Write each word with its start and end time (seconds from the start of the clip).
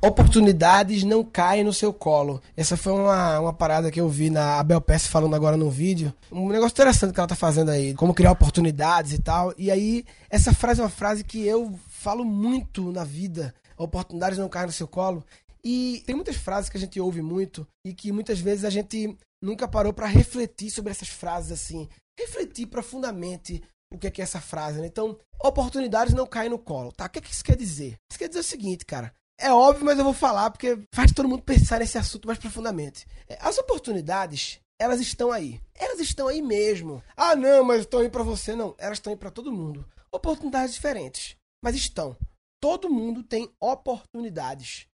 oportunidades 0.00 1.04
não 1.04 1.24
caem 1.24 1.64
no 1.64 1.72
seu 1.72 1.92
colo. 1.92 2.40
Essa 2.56 2.76
foi 2.76 2.92
uma, 2.92 3.40
uma 3.40 3.52
parada 3.52 3.90
que 3.90 4.00
eu 4.00 4.08
vi 4.08 4.30
na 4.30 4.58
Abel 4.58 4.80
Pess 4.80 5.06
falando 5.06 5.34
agora 5.34 5.56
no 5.56 5.70
vídeo. 5.70 6.12
Um 6.30 6.48
negócio 6.48 6.72
interessante 6.72 7.12
que 7.12 7.20
ela 7.20 7.28
tá 7.28 7.34
fazendo 7.34 7.70
aí, 7.70 7.94
como 7.94 8.14
criar 8.14 8.32
oportunidades 8.32 9.12
e 9.12 9.18
tal. 9.18 9.52
E 9.58 9.70
aí, 9.70 10.04
essa 10.30 10.52
frase 10.52 10.80
é 10.80 10.84
uma 10.84 10.90
frase 10.90 11.24
que 11.24 11.44
eu 11.46 11.78
falo 11.88 12.24
muito 12.24 12.92
na 12.92 13.04
vida. 13.04 13.54
Oportunidades 13.76 14.38
não 14.38 14.48
caem 14.48 14.66
no 14.66 14.72
seu 14.72 14.86
colo. 14.86 15.24
E 15.64 16.02
tem 16.06 16.14
muitas 16.14 16.36
frases 16.36 16.70
que 16.70 16.76
a 16.76 16.80
gente 16.80 17.00
ouve 17.00 17.20
muito 17.20 17.66
e 17.84 17.92
que 17.92 18.12
muitas 18.12 18.38
vezes 18.38 18.64
a 18.64 18.70
gente 18.70 19.16
nunca 19.42 19.66
parou 19.66 19.92
para 19.92 20.06
refletir 20.06 20.70
sobre 20.70 20.90
essas 20.90 21.08
frases 21.08 21.52
assim, 21.52 21.88
refletir 22.18 22.66
profundamente 22.66 23.62
o 23.92 23.98
que 23.98 24.06
é, 24.06 24.10
que 24.10 24.20
é 24.20 24.24
essa 24.24 24.40
frase, 24.40 24.80
né? 24.80 24.86
Então, 24.86 25.18
oportunidades 25.42 26.14
não 26.14 26.26
caem 26.26 26.50
no 26.50 26.58
colo, 26.58 26.92
tá? 26.92 27.06
O 27.06 27.08
que, 27.08 27.18
é 27.18 27.22
que 27.22 27.32
isso 27.32 27.44
quer 27.44 27.56
dizer? 27.56 27.96
Isso 28.10 28.18
quer 28.18 28.28
dizer 28.28 28.40
o 28.40 28.44
seguinte, 28.44 28.84
cara. 28.84 29.12
É 29.40 29.52
óbvio, 29.52 29.84
mas 29.84 29.96
eu 29.96 30.04
vou 30.04 30.12
falar 30.12 30.50
porque 30.50 30.76
faz 30.92 31.12
todo 31.12 31.28
mundo 31.28 31.42
pensar 31.42 31.78
nesse 31.78 31.96
assunto 31.96 32.26
mais 32.26 32.38
profundamente. 32.40 33.06
É, 33.28 33.38
as 33.40 33.56
oportunidades, 33.56 34.58
elas 34.78 35.00
estão 35.00 35.30
aí. 35.30 35.60
Elas 35.76 36.00
estão 36.00 36.26
aí 36.26 36.42
mesmo. 36.42 37.00
Ah, 37.16 37.36
não, 37.36 37.62
mas 37.62 37.80
estão 37.80 38.00
aí 38.00 38.08
para 38.08 38.24
você. 38.24 38.56
Não, 38.56 38.74
elas 38.78 38.98
estão 38.98 39.12
aí 39.12 39.16
para 39.16 39.30
todo 39.30 39.52
mundo. 39.52 39.86
Oportunidades 40.10 40.74
diferentes, 40.74 41.36
mas 41.62 41.76
estão. 41.76 42.16
Todo 42.60 42.90
mundo 42.90 43.22
tem 43.22 43.48
oportunidades 43.60 44.88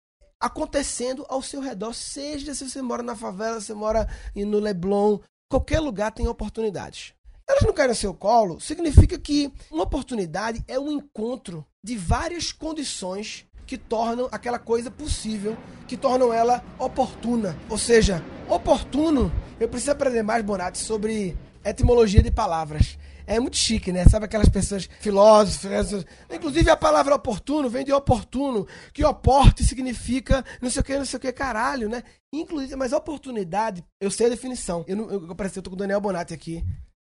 acontecendo 0.40 1.26
ao 1.28 1.42
seu 1.42 1.60
redor, 1.60 1.92
seja 1.92 2.54
se 2.54 2.68
você 2.68 2.80
mora 2.80 3.02
na 3.02 3.14
favela, 3.14 3.60
se 3.60 3.66
você 3.66 3.74
mora 3.74 4.08
no 4.34 4.58
Leblon, 4.58 5.18
qualquer 5.50 5.80
lugar 5.80 6.12
tem 6.12 6.26
oportunidades. 6.26 7.12
Elas 7.46 7.62
não 7.62 7.74
caem 7.74 7.90
no 7.90 7.94
seu 7.94 8.14
colo, 8.14 8.58
significa 8.58 9.18
que 9.18 9.52
uma 9.70 9.82
oportunidade 9.82 10.64
é 10.66 10.78
um 10.78 10.90
encontro 10.90 11.66
de 11.84 11.96
várias 11.96 12.52
condições 12.52 13.44
que 13.70 13.78
tornam 13.78 14.28
aquela 14.32 14.58
coisa 14.58 14.90
possível, 14.90 15.56
que 15.86 15.96
tornam 15.96 16.32
ela 16.32 16.60
oportuna. 16.76 17.56
Ou 17.68 17.78
seja, 17.78 18.20
oportuno, 18.48 19.32
eu 19.60 19.68
preciso 19.68 19.92
aprender 19.92 20.24
mais, 20.24 20.44
Bonatti, 20.44 20.78
sobre 20.78 21.38
etimologia 21.64 22.20
de 22.20 22.32
palavras. 22.32 22.98
É 23.28 23.38
muito 23.38 23.56
chique, 23.56 23.92
né? 23.92 24.04
Sabe 24.06 24.24
aquelas 24.24 24.48
pessoas 24.48 24.90
filósofos, 24.98 26.04
inclusive 26.28 26.68
a 26.68 26.76
palavra 26.76 27.14
oportuno 27.14 27.70
vem 27.70 27.84
de 27.84 27.92
oportuno, 27.92 28.66
que 28.92 29.04
oporte 29.04 29.62
significa 29.62 30.44
não 30.60 30.68
sei 30.68 30.80
o 30.80 30.84
que, 30.84 30.98
não 30.98 31.04
sei 31.04 31.18
o 31.18 31.20
que, 31.20 31.32
caralho, 31.32 31.88
né? 31.88 32.02
Inclusive, 32.34 32.74
mas 32.74 32.92
oportunidade, 32.92 33.84
eu 34.00 34.10
sei 34.10 34.26
a 34.26 34.30
definição. 34.30 34.84
Eu, 34.88 34.96
não, 34.96 35.04
eu, 35.12 35.28
eu, 35.28 35.36
eu 35.38 35.62
tô 35.62 35.70
com 35.70 35.76
o 35.76 35.78
Daniel 35.78 36.00
Bonatti 36.00 36.34
aqui. 36.34 36.64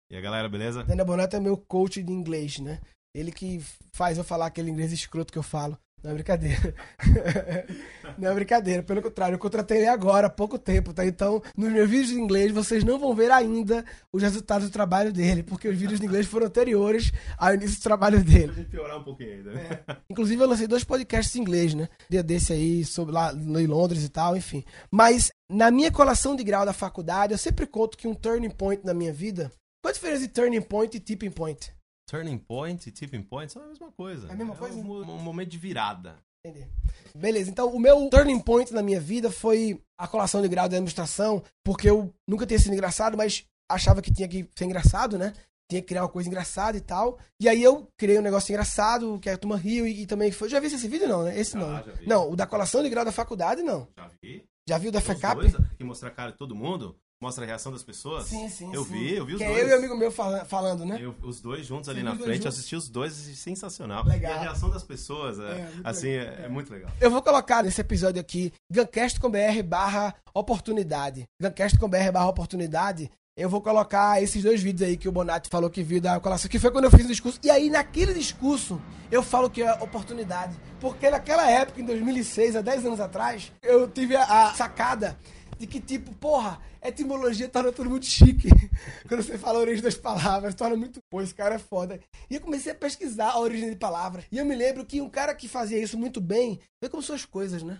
E 0.09 0.17
a 0.17 0.21
galera, 0.21 0.49
beleza? 0.49 0.83
Daniel 0.83 1.05
Bonatti 1.05 1.35
é 1.35 1.39
meu 1.39 1.57
coach 1.57 2.01
de 2.01 2.11
inglês, 2.11 2.57
né? 2.57 2.81
Ele 3.13 3.31
que 3.31 3.63
faz 3.93 4.17
eu 4.17 4.23
falar 4.23 4.47
aquele 4.47 4.71
inglês 4.71 4.91
escroto 4.91 5.31
que 5.31 5.37
eu 5.37 5.43
falo. 5.43 5.77
Não 6.05 6.11
é 6.11 6.13
brincadeira. 6.13 6.75
não 8.15 8.29
é 8.29 8.33
brincadeira. 8.35 8.83
Pelo 8.83 9.01
contrário, 9.01 9.33
eu 9.33 9.39
contratei 9.39 9.79
ele 9.79 9.87
agora, 9.87 10.27
há 10.27 10.29
pouco 10.29 10.59
tempo, 10.59 10.93
tá? 10.93 11.03
Então, 11.03 11.41
nos 11.57 11.71
meus 11.71 11.89
vídeos 11.89 12.09
de 12.09 12.21
inglês, 12.21 12.51
vocês 12.51 12.83
não 12.83 12.99
vão 12.99 13.15
ver 13.15 13.31
ainda 13.31 13.83
os 14.13 14.21
resultados 14.21 14.69
do 14.69 14.71
trabalho 14.71 15.11
dele, 15.11 15.41
porque 15.41 15.67
os 15.67 15.75
vídeos 15.75 15.99
de 15.99 16.05
inglês 16.05 16.27
foram 16.27 16.45
anteriores 16.45 17.11
ao 17.39 17.55
início 17.55 17.79
do 17.79 17.81
trabalho 17.81 18.23
dele. 18.23 18.49
Pra 18.49 18.55
gente 18.55 18.69
piorar 18.69 18.99
um 18.99 19.03
pouquinho 19.03 19.31
ainda. 19.31 19.51
Né? 19.51 19.81
É. 19.87 19.97
Inclusive, 20.07 20.43
eu 20.43 20.47
lancei 20.47 20.67
dois 20.67 20.83
podcasts 20.83 21.35
em 21.35 21.41
inglês, 21.41 21.73
né? 21.73 21.89
Dia 22.07 22.21
desse 22.21 22.53
aí, 22.53 22.85
sobre 22.85 23.11
lá 23.11 23.33
em 23.33 23.65
Londres 23.65 24.03
e 24.03 24.09
tal, 24.09 24.37
enfim. 24.37 24.63
Mas, 24.91 25.31
na 25.49 25.71
minha 25.71 25.91
colação 25.91 26.35
de 26.35 26.43
grau 26.43 26.67
da 26.67 26.73
faculdade, 26.73 27.33
eu 27.33 27.37
sempre 27.39 27.65
conto 27.65 27.97
que 27.97 28.07
um 28.07 28.13
turning 28.13 28.51
point 28.51 28.85
na 28.85 28.93
minha 28.93 29.11
vida. 29.11 29.51
Qual 29.81 29.89
a 29.89 29.93
diferença 29.93 30.21
de 30.21 30.27
turning 30.27 30.61
point 30.61 30.95
e 30.95 30.99
tipping 30.99 31.31
point? 31.31 31.74
Turning 32.07 32.37
point 32.37 32.87
e 32.87 32.91
tipping 32.91 33.23
point 33.23 33.51
são 33.51 33.63
a 33.63 33.67
mesma 33.67 33.91
coisa. 33.91 34.27
É 34.27 34.31
a 34.31 34.35
mesma 34.35 34.55
coisa? 34.55 34.77
É 34.77 34.81
um, 34.81 35.01
um 35.01 35.19
momento 35.19 35.49
de 35.49 35.57
virada. 35.57 36.17
Entendi. 36.45 36.67
Beleza, 37.15 37.49
então 37.49 37.69
o 37.69 37.79
meu 37.79 38.07
turning 38.09 38.39
point 38.39 38.71
na 38.71 38.83
minha 38.83 38.99
vida 38.99 39.31
foi 39.31 39.81
a 39.97 40.07
colação 40.07 40.41
de 40.41 40.47
grau 40.47 40.69
de 40.69 40.75
administração, 40.75 41.41
porque 41.63 41.89
eu 41.89 42.13
nunca 42.27 42.45
tinha 42.45 42.59
sido 42.59 42.73
engraçado, 42.73 43.17
mas 43.17 43.45
achava 43.69 44.01
que 44.01 44.13
tinha 44.13 44.27
que 44.27 44.47
ser 44.55 44.65
engraçado, 44.65 45.17
né? 45.17 45.33
Tinha 45.67 45.81
que 45.81 45.87
criar 45.87 46.03
uma 46.03 46.09
coisa 46.09 46.29
engraçada 46.29 46.77
e 46.77 46.81
tal. 46.81 47.17
E 47.39 47.49
aí 47.49 47.63
eu 47.63 47.87
criei 47.97 48.19
um 48.19 48.21
negócio 48.21 48.51
engraçado, 48.51 49.17
que 49.19 49.29
é 49.29 49.33
a 49.33 49.37
turma 49.37 49.57
Rio, 49.57 49.87
e, 49.87 50.03
e, 50.03 50.05
também 50.05 50.31
foi. 50.31 50.47
Já 50.47 50.59
vi 50.59 50.67
esse 50.67 50.87
vídeo, 50.87 51.07
não, 51.07 51.23
né? 51.23 51.39
Esse 51.39 51.57
Ah, 51.57 51.59
não. 51.59 51.83
Não, 52.05 52.31
o 52.31 52.35
da 52.35 52.45
colação 52.45 52.83
de 52.83 52.89
grau 52.89 53.03
da 53.03 53.11
faculdade, 53.11 53.63
não. 53.63 53.87
Já 53.97 54.11
vi? 54.21 54.45
Já 54.67 54.77
viu 54.77 54.91
da 54.91 55.01
FECAP? 55.01 55.39
que 55.75 55.83
mostra 55.83 56.09
a 56.09 56.11
cara 56.11 56.31
de 56.31 56.37
todo 56.37 56.55
mundo, 56.55 56.95
mostra 57.25 57.43
a 57.43 57.47
reação 57.47 57.71
das 57.71 57.81
pessoas. 57.83 58.25
Sim, 58.25 58.47
sim. 58.49 58.69
Eu 58.73 58.83
sim. 58.85 58.91
vi, 58.91 59.15
eu 59.15 59.25
vi 59.25 59.33
os 59.33 59.41
que 59.41 59.45
dois. 59.47 59.57
é 59.57 59.63
eu 59.63 59.67
e 59.69 59.73
o 59.73 59.77
amigo 59.77 59.97
meu 59.97 60.11
fala- 60.11 60.45
falando, 60.45 60.85
né? 60.85 60.97
Eu- 61.01 61.15
os 61.23 61.41
dois 61.41 61.65
juntos 61.65 61.89
ali 61.89 62.01
Você 62.01 62.05
na 62.05 62.15
frente, 62.15 62.47
assisti 62.47 62.75
os 62.75 62.87
dois, 62.87 63.13
sensacional. 63.13 64.05
Legal. 64.05 64.31
E 64.33 64.35
a 64.37 64.41
reação 64.41 64.69
das 64.69 64.83
pessoas, 64.83 65.39
é, 65.39 65.43
É, 65.43 65.69
assim, 65.83 66.09
legal. 66.11 66.35
é, 66.35 66.45
é 66.45 66.49
muito 66.49 66.71
legal. 66.71 66.91
Eu 67.01 67.09
vou 67.09 67.21
colocar 67.21 67.63
nesse 67.63 67.81
episódio 67.81 68.21
aqui, 68.21 68.53
Guncast.com.br 68.71 69.63
barra 69.65 70.13
oportunidade. 70.33 71.25
Guncast.com.br 71.41 72.11
barra 72.13 72.27
oportunidade. 72.27 73.09
Eu 73.37 73.49
vou 73.49 73.59
colocar 73.61 74.23
esses 74.23 74.41
dois 74.43 74.61
vídeos 74.63 74.87
aí 74.87 74.95
que 74.95 75.09
o 75.09 75.11
Bonatti 75.11 75.49
falou 75.49 75.69
que 75.69 75.83
viu 75.83 75.99
da 75.99 76.17
colação, 76.21 76.49
que 76.49 76.57
foi 76.57 76.71
quando 76.71 76.85
eu 76.85 76.91
fiz 76.91 77.03
o 77.03 77.09
discurso. 77.09 77.37
E 77.43 77.49
aí, 77.51 77.69
naquele 77.69 78.13
discurso, 78.13 78.81
eu 79.11 79.21
falo 79.21 79.49
que 79.49 79.61
é 79.61 79.73
oportunidade. 79.73 80.55
Porque 80.79 81.09
naquela 81.09 81.49
época, 81.51 81.81
em 81.81 81.85
2006, 81.85 82.55
há 82.55 82.61
10 82.61 82.85
anos 82.85 82.99
atrás, 83.01 83.51
eu 83.61 83.89
tive 83.89 84.15
a, 84.15 84.23
a 84.47 84.53
sacada 84.53 85.17
de 85.57 85.67
que, 85.67 85.79
tipo, 85.79 86.13
porra, 86.15 86.61
etimologia 86.81 87.47
torna 87.47 87.71
tudo 87.71 87.89
muito 87.89 88.05
chique. 88.05 88.49
Quando 89.07 89.23
você 89.23 89.37
fala 89.37 89.59
a 89.59 89.61
origem 89.61 89.83
das 89.83 89.95
palavras, 89.95 90.55
torna 90.55 90.75
muito. 90.75 90.99
Pô, 91.09 91.21
esse 91.21 91.33
cara 91.33 91.55
é 91.55 91.59
foda. 91.59 91.99
E 92.29 92.35
eu 92.35 92.41
comecei 92.41 92.71
a 92.71 92.75
pesquisar 92.75 93.31
a 93.31 93.39
origem 93.39 93.69
de 93.69 93.75
palavras. 93.75 94.25
E 94.31 94.37
eu 94.37 94.45
me 94.45 94.55
lembro 94.55 94.85
que 94.85 95.01
um 95.01 95.09
cara 95.09 95.33
que 95.33 95.47
fazia 95.47 95.79
isso 95.79 95.97
muito 95.97 96.19
bem, 96.19 96.59
vê 96.81 96.89
como 96.89 97.03
são 97.03 97.15
as 97.15 97.25
coisas, 97.25 97.63
né? 97.63 97.77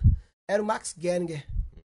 Era 0.48 0.62
o 0.62 0.66
Max 0.66 0.94
Geringer. 0.96 1.46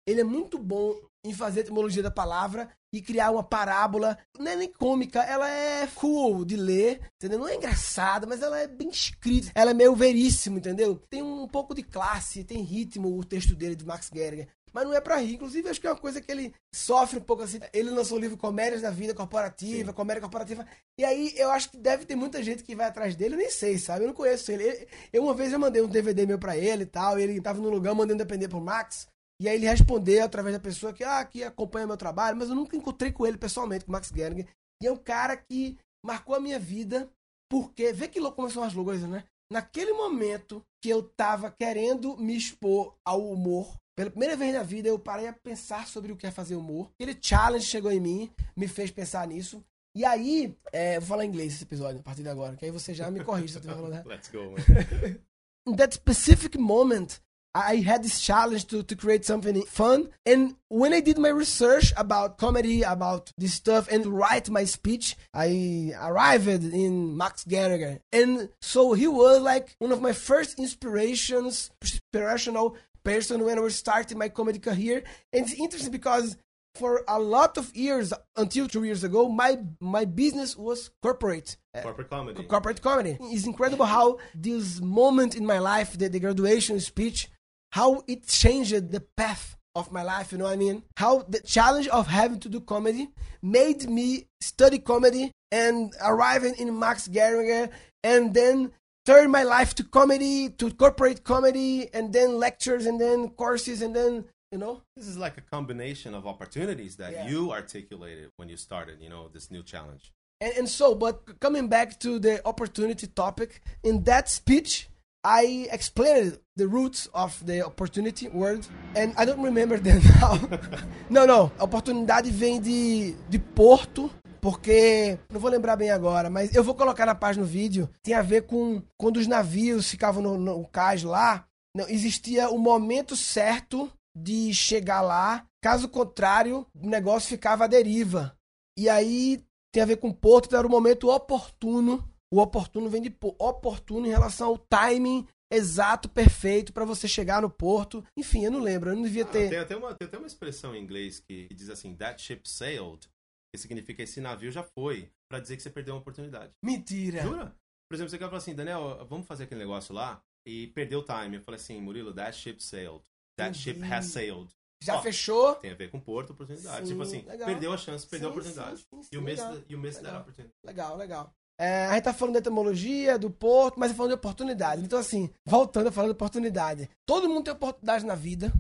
Ele 0.06 0.22
é 0.22 0.24
muito 0.24 0.58
bom 0.58 0.94
em 1.26 1.34
fazer 1.34 1.62
etimologia 1.62 2.04
da 2.04 2.12
palavra 2.12 2.70
e 2.92 3.02
criar 3.02 3.32
uma 3.32 3.44
parábola. 3.44 4.18
Não 4.38 4.52
é 4.52 4.56
nem 4.56 4.72
cômica, 4.72 5.24
ela 5.24 5.50
é 5.50 5.88
cool 5.96 6.44
de 6.44 6.58
ler, 6.58 7.02
entendeu? 7.16 7.40
Não 7.40 7.48
é 7.48 7.56
engraçada, 7.56 8.28
mas 8.28 8.42
ela 8.42 8.60
é 8.60 8.68
bem 8.68 8.90
escrita. 8.90 9.52
Ela 9.56 9.72
é 9.72 9.74
meio 9.74 9.96
veríssimo, 9.96 10.58
entendeu? 10.58 11.02
Tem 11.10 11.24
um 11.24 11.48
pouco 11.48 11.74
de 11.74 11.82
classe, 11.82 12.44
tem 12.44 12.62
ritmo 12.62 13.18
o 13.18 13.24
texto 13.24 13.56
dele, 13.56 13.76
de 13.76 13.86
Max 13.86 14.10
Geringer. 14.14 14.48
Mas 14.74 14.86
não 14.86 14.94
é 14.94 15.00
pra 15.00 15.18
rir. 15.18 15.36
Inclusive, 15.36 15.70
acho 15.70 15.80
que 15.80 15.86
é 15.88 15.92
uma 15.92 16.00
coisa 16.00 16.20
que 16.20 16.32
ele 16.32 16.54
sofre 16.74 17.20
um 17.20 17.22
pouco 17.22 17.44
assim. 17.44 17.60
Ele 17.72 17.92
lançou 17.92 18.18
o 18.18 18.22
livro 18.22 18.38
Comédias 18.38 18.82
da 18.82 18.90
Vida 18.90 19.14
Corporativa, 19.14 19.94
Comédia 19.94 20.22
Corporativa. 20.22 20.66
E 21.00 21.06
aí, 21.06 21.34
eu 21.38 21.52
acho 21.52 21.70
que 21.70 21.78
deve 21.78 22.06
ter 22.06 22.16
muita 22.16 22.42
gente 22.42 22.64
que 22.64 22.76
vai 22.76 22.88
atrás 22.88 23.16
dele. 23.16 23.36
Eu 23.36 23.40
nem 23.40 23.50
sei, 23.52 23.78
sabe? 23.78 24.04
Eu 24.04 24.08
não 24.08 24.16
conheço 24.16 24.52
ele. 24.52 24.88
Eu, 25.12 25.24
uma 25.24 25.34
vez, 25.34 25.54
eu 25.54 25.60
mandei 25.60 25.82
um 25.82 25.88
DVD 25.88 26.26
meu 26.26 26.40
pra 26.40 26.58
ele 26.58 26.84
e 26.84 26.88
tal. 26.88 27.20
E 27.20 27.24
ele 27.24 27.40
tava 27.40 27.62
num 27.62 27.70
lugar 27.70 27.94
mandando 27.94 28.18
depender 28.18 28.48
pro 28.48 28.60
Max. 28.60 29.08
E 29.40 29.48
aí 29.48 29.56
ele 29.56 29.68
respondeu 29.68 30.24
através 30.24 30.56
da 30.56 30.60
pessoa 30.60 30.94
que, 30.94 31.04
ah, 31.04 31.24
que 31.26 31.44
acompanha 31.44 31.88
meu 31.88 31.98
trabalho, 31.98 32.38
mas 32.38 32.50
eu 32.50 32.56
nunca 32.56 32.78
encontrei 32.78 33.12
com 33.12 33.26
ele 33.26 33.38
pessoalmente, 33.38 33.84
com 33.84 33.92
o 33.92 33.94
Max 33.94 34.12
Geringer. 34.14 34.48
E 34.82 34.88
é 34.88 34.92
um 34.92 34.98
cara 34.98 35.36
que 35.36 35.78
marcou 36.06 36.36
a 36.36 36.40
minha 36.40 36.60
vida, 36.60 37.10
porque, 37.50 37.92
vê 37.92 38.08
que 38.08 38.20
louco 38.20 38.38
como 38.38 38.50
são 38.50 38.64
as 38.64 38.74
coisas, 38.74 39.10
né? 39.10 39.24
Naquele 39.52 39.94
momento 39.94 40.66
que 40.82 40.90
eu 40.90 41.04
tava 41.04 41.52
querendo 41.52 42.18
me 42.18 42.36
expor 42.36 42.96
ao 43.06 43.30
humor, 43.30 43.78
pela 43.96 44.10
primeira 44.10 44.36
vez 44.36 44.54
na 44.54 44.64
vida 44.64 44.88
eu 44.88 44.98
parei 44.98 45.28
a 45.28 45.34
pensar 45.34 45.88
sobre 45.88 46.12
o 46.12 46.16
que 46.16 46.28
é 46.28 46.32
fazer 46.32 46.56
humor. 46.56 46.92
Aquele 46.96 47.18
challenge 47.20 47.66
chegou 47.66 47.92
em 47.92 48.00
mim, 48.00 48.32
me 48.56 48.68
fez 48.68 48.92
pensar 48.92 49.28
nisso. 49.28 49.64
E 49.96 50.04
aí, 50.04 50.58
é, 50.72 51.00
vou 51.00 51.10
falar 51.10 51.26
inglês 51.26 51.54
esse 51.54 51.64
episódio 51.64 52.00
a 52.00 52.04
partir 52.04 52.24
de 52.24 52.30
agora, 52.30 52.56
que 52.56 52.66
aí 52.66 52.72
você 52.72 52.94
já 52.94 53.12
me 53.12 53.24
corrige 53.24 53.50
se 53.50 53.58
eu 53.58 53.60
estiver 53.60 53.76
falando 53.76 53.94
errado 53.94 54.08
Let's 54.08 54.30
go, 54.30 54.52
man. 54.52 55.20
in 55.68 55.76
that 55.76 55.94
specific 55.94 56.58
moment, 56.58 57.20
I 57.56 57.82
had 57.82 58.02
this 58.02 58.20
challenge 58.20 58.66
to, 58.68 58.82
to 58.82 58.96
create 58.96 59.26
something 59.26 59.62
fun. 59.64 60.10
And 60.26 60.56
when 60.70 60.92
I 60.94 61.02
did 61.02 61.20
my 61.20 61.30
research 61.30 61.94
about 61.96 62.40
comedy, 62.40 62.82
about 62.82 63.32
this 63.38 63.54
stuff, 63.54 63.88
and 63.92 64.08
write 64.08 64.50
my 64.50 64.66
speech, 64.66 65.16
I 65.34 65.94
arrived 66.02 66.48
in 66.48 67.16
Max 67.16 67.44
Gallagher. 67.44 68.00
And 68.12 68.50
so 68.60 68.94
he 68.94 69.06
was 69.06 69.42
like 69.42 69.76
one 69.78 69.92
of 69.92 70.02
my 70.02 70.14
first 70.14 70.58
inspirations, 70.58 71.70
inspirational 71.84 72.76
person 73.04 73.44
when 73.44 73.58
I 73.58 73.62
was 73.62 73.76
starting 73.76 74.18
my 74.18 74.30
comedy 74.30 74.60
career. 74.60 75.04
And 75.32 75.46
it's 75.46 75.54
interesting 75.54 75.92
because 75.92 76.38
for 76.76 77.04
a 77.08 77.20
lot 77.20 77.58
of 77.58 77.76
years, 77.76 78.14
until 78.36 78.68
two 78.68 78.84
years 78.84 79.04
ago, 79.04 79.30
my, 79.30 79.60
my 79.80 80.06
business 80.06 80.58
was 80.58 80.90
corporate 81.02 81.58
uh, 81.76 81.82
Corporate 81.82 82.10
comedy. 82.10 82.44
corporate 82.44 82.82
comedy. 82.82 83.18
It's 83.22 83.46
incredible 83.46 83.86
how 83.86 84.18
this 84.34 84.80
moment 84.82 85.36
in 85.36 85.46
my 85.46 85.60
life, 85.60 85.98
the, 85.98 86.10
the 86.10 86.20
graduation 86.20 86.80
speech, 86.80 87.30
how 87.72 88.04
it 88.08 88.28
changed 88.28 88.92
the 88.92 89.04
path 89.18 89.56
of 89.76 89.92
my 89.92 90.04
life. 90.04 90.32
You 90.32 90.38
know 90.40 90.46
what 90.46 90.54
I 90.54 90.58
mean? 90.58 90.84
How 90.98 91.24
the 91.28 91.40
challenge 91.42 91.88
of 91.88 92.08
having 92.08 92.40
to 92.42 92.50
do 92.50 92.60
comedy 92.60 93.10
made 93.42 93.90
me 93.90 94.28
study 94.42 94.80
comedy 94.80 95.32
and 95.52 95.94
arriving 96.04 96.56
in 96.58 96.78
Max 96.78 97.08
Geringer 97.08 97.70
and 98.04 98.34
then 98.34 98.72
turn 99.06 99.32
my 99.32 99.44
life 99.44 99.74
to 99.76 99.84
comedy, 99.84 100.50
to 100.50 100.72
corporate 100.72 101.24
comedy, 101.24 101.90
and 101.94 102.14
then 102.14 102.38
lectures, 102.40 102.86
and 102.86 103.00
then 103.00 103.30
courses, 103.30 103.82
and 103.82 103.96
then 103.96 104.26
you 104.52 104.58
know. 104.60 104.82
This 104.96 105.08
is 105.08 105.18
like 105.18 105.38
a 105.38 105.42
combination 105.42 106.14
of 106.14 106.28
opportunities 106.28 106.96
that 106.98 107.12
Yeah. 107.14 107.28
you 107.28 107.52
articulated 107.52 108.30
when 108.38 108.50
you 108.50 108.58
started, 108.58 109.02
you 109.02 109.10
know, 109.10 109.28
this 109.34 109.50
new 109.50 109.64
challenge. 109.64 110.12
And, 110.42 110.54
and 110.58 110.70
so, 110.70 110.94
but 110.96 111.40
coming 111.40 111.68
back 111.70 112.00
to 112.02 112.20
the 112.20 112.46
opportunity 112.46 113.08
topic, 113.08 113.62
in 113.84 114.04
that 114.04 114.30
speech, 114.30 114.90
I 115.24 115.68
explained 115.72 116.38
the 116.58 116.68
roots 116.68 117.08
of 117.14 117.44
the 117.46 117.66
opportunity 117.66 118.28
word 118.28 118.68
and 118.96 119.14
I 119.18 119.24
don't 119.26 119.42
remember 119.42 119.78
them 119.80 120.02
now. 120.22 120.38
não, 121.10 121.26
não. 121.26 121.52
A 121.58 121.64
oportunidade 121.64 122.30
vem 122.30 122.60
de, 122.62 123.14
de 123.30 123.40
Porto, 123.40 124.12
porque 124.44 125.18
não 125.32 125.40
vou 125.40 125.50
lembrar 125.50 125.78
bem 125.78 125.90
agora, 125.90 126.30
mas 126.30 126.54
eu 126.54 126.62
vou 126.62 126.76
colocar 126.76 127.06
na 127.06 127.16
página 127.16 127.46
do 127.46 127.50
vídeo. 127.50 127.90
Tem 128.04 128.14
a 128.14 128.22
ver 128.22 128.42
com 128.42 128.84
quando 128.98 129.16
os 129.16 129.26
navios 129.26 129.90
ficavam 129.90 130.22
no, 130.22 130.38
no 130.38 130.68
cais 130.68 131.02
lá, 131.02 131.48
não 131.74 131.88
existia 131.88 132.50
o 132.50 132.58
momento 132.58 133.16
certo 133.16 133.90
de 134.14 134.54
chegar 134.54 135.00
lá. 135.00 135.48
Caso 135.64 135.88
contrário, 135.88 136.68
o 136.76 136.90
negócio 136.90 137.30
ficava 137.30 137.64
à 137.64 137.68
deriva. 137.68 138.38
E 138.78 138.90
aí 138.90 139.42
tem 139.72 139.82
a 139.82 139.86
ver 139.86 139.96
com 139.96 140.12
Porto, 140.12 140.48
então 140.48 140.60
era 140.60 140.68
o 140.68 140.72
momento 140.72 141.10
oportuno. 141.10 142.04
O 142.30 142.42
oportuno 142.42 142.90
vem 142.90 143.02
de 143.02 143.16
oportuno 143.40 144.06
em 144.06 144.10
relação 144.10 144.50
ao 144.50 144.58
timing 144.58 145.26
exato, 145.50 146.10
perfeito 146.10 146.74
para 146.74 146.84
você 146.84 147.08
chegar 147.08 147.42
no 147.42 147.50
porto. 147.50 148.04
Enfim, 148.18 148.44
eu 148.44 148.52
não 148.52 148.60
lembro, 148.60 148.90
eu 148.90 148.96
não 148.96 149.04
devia 149.04 149.24
ter. 149.24 149.48
Ah, 149.48 149.50
tem, 149.50 149.60
até 149.60 149.78
uma, 149.78 149.94
tem 149.94 150.08
até 150.08 150.18
uma 150.18 150.28
expressão 150.28 150.76
em 150.76 150.82
inglês 150.82 151.20
que, 151.20 151.46
que 151.48 151.54
diz 151.54 151.70
assim: 151.70 151.96
That 151.96 152.22
ship 152.22 152.50
sailed, 152.50 153.08
que 153.54 153.58
significa 153.60 154.02
esse 154.02 154.20
navio 154.20 154.52
já 154.52 154.64
foi, 154.64 155.12
para 155.30 155.40
dizer 155.40 155.56
que 155.56 155.62
você 155.62 155.70
perdeu 155.70 155.94
uma 155.94 156.02
oportunidade. 156.02 156.52
Mentira! 156.64 157.22
Jura? 157.22 157.56
Por 157.88 157.96
exemplo, 157.96 158.10
você 158.10 158.18
quer 158.18 158.26
falar 158.26 158.40
assim, 158.40 158.56
Daniel, 158.56 159.06
vamos 159.08 159.28
fazer 159.28 159.44
aquele 159.44 159.60
negócio 159.62 159.94
lá 159.94 160.20
e 160.48 160.68
perdeu 160.68 161.00
o 161.02 161.04
time. 161.04 161.38
Eu 161.38 161.42
falei 161.44 161.60
assim, 161.60 161.80
Murilo, 161.80 162.12
that 162.16 162.36
ship 162.36 162.64
sailed. 162.64 163.04
That 163.38 163.52
Entendi. 163.52 163.60
ship 163.60 163.84
has 163.94 164.06
sailed. 164.08 164.50
Já 164.84 164.96
Ó, 164.98 165.02
fechou? 165.04 165.54
Tem 165.56 165.70
a 165.72 165.76
ver 165.76 165.92
com 165.92 166.00
porto, 166.00 166.32
oportunidade. 166.32 166.88
Sim, 166.88 166.92
tipo 166.94 167.04
assim, 167.04 167.22
legal. 167.22 167.46
perdeu 167.48 167.72
a 167.74 167.78
chance, 167.78 168.08
perdeu 168.08 168.30
Sim, 168.30 168.36
a 168.36 168.40
oportunidade. 168.40 168.78
sim, 168.80 168.86
sim, 168.90 169.04
sim, 169.04 169.10
you 169.16 169.22
missed, 169.22 169.46
legal. 169.46 169.62
the- 169.62 169.74
you 169.74 169.80
missed 169.80 170.02
that 170.04 170.28
Legal. 170.28 170.52
Legal, 170.66 170.98
legal. 170.98 171.34
É, 171.60 171.86
a 171.86 171.94
gente 171.94 172.04
tá 172.04 172.14
falando 172.14 172.34
de 172.34 172.40
etimologia, 172.40 173.20
do 173.20 173.30
porto, 173.30 173.80
mas 173.80 173.92
falando 173.92 174.10
de 174.12 174.16
oportunidade. 174.16 174.82
Então, 174.84 174.98
assim, 174.98 175.30
voltando 175.46 175.88
a 175.90 175.92
falar 175.92 176.08
de 176.08 176.14
oportunidade. 176.14 176.90
Todo 177.06 177.30
mundo 177.30 177.44
tem 177.44 177.54
oportunidades 177.54 178.04
na 178.04 178.16
vida 178.16 178.52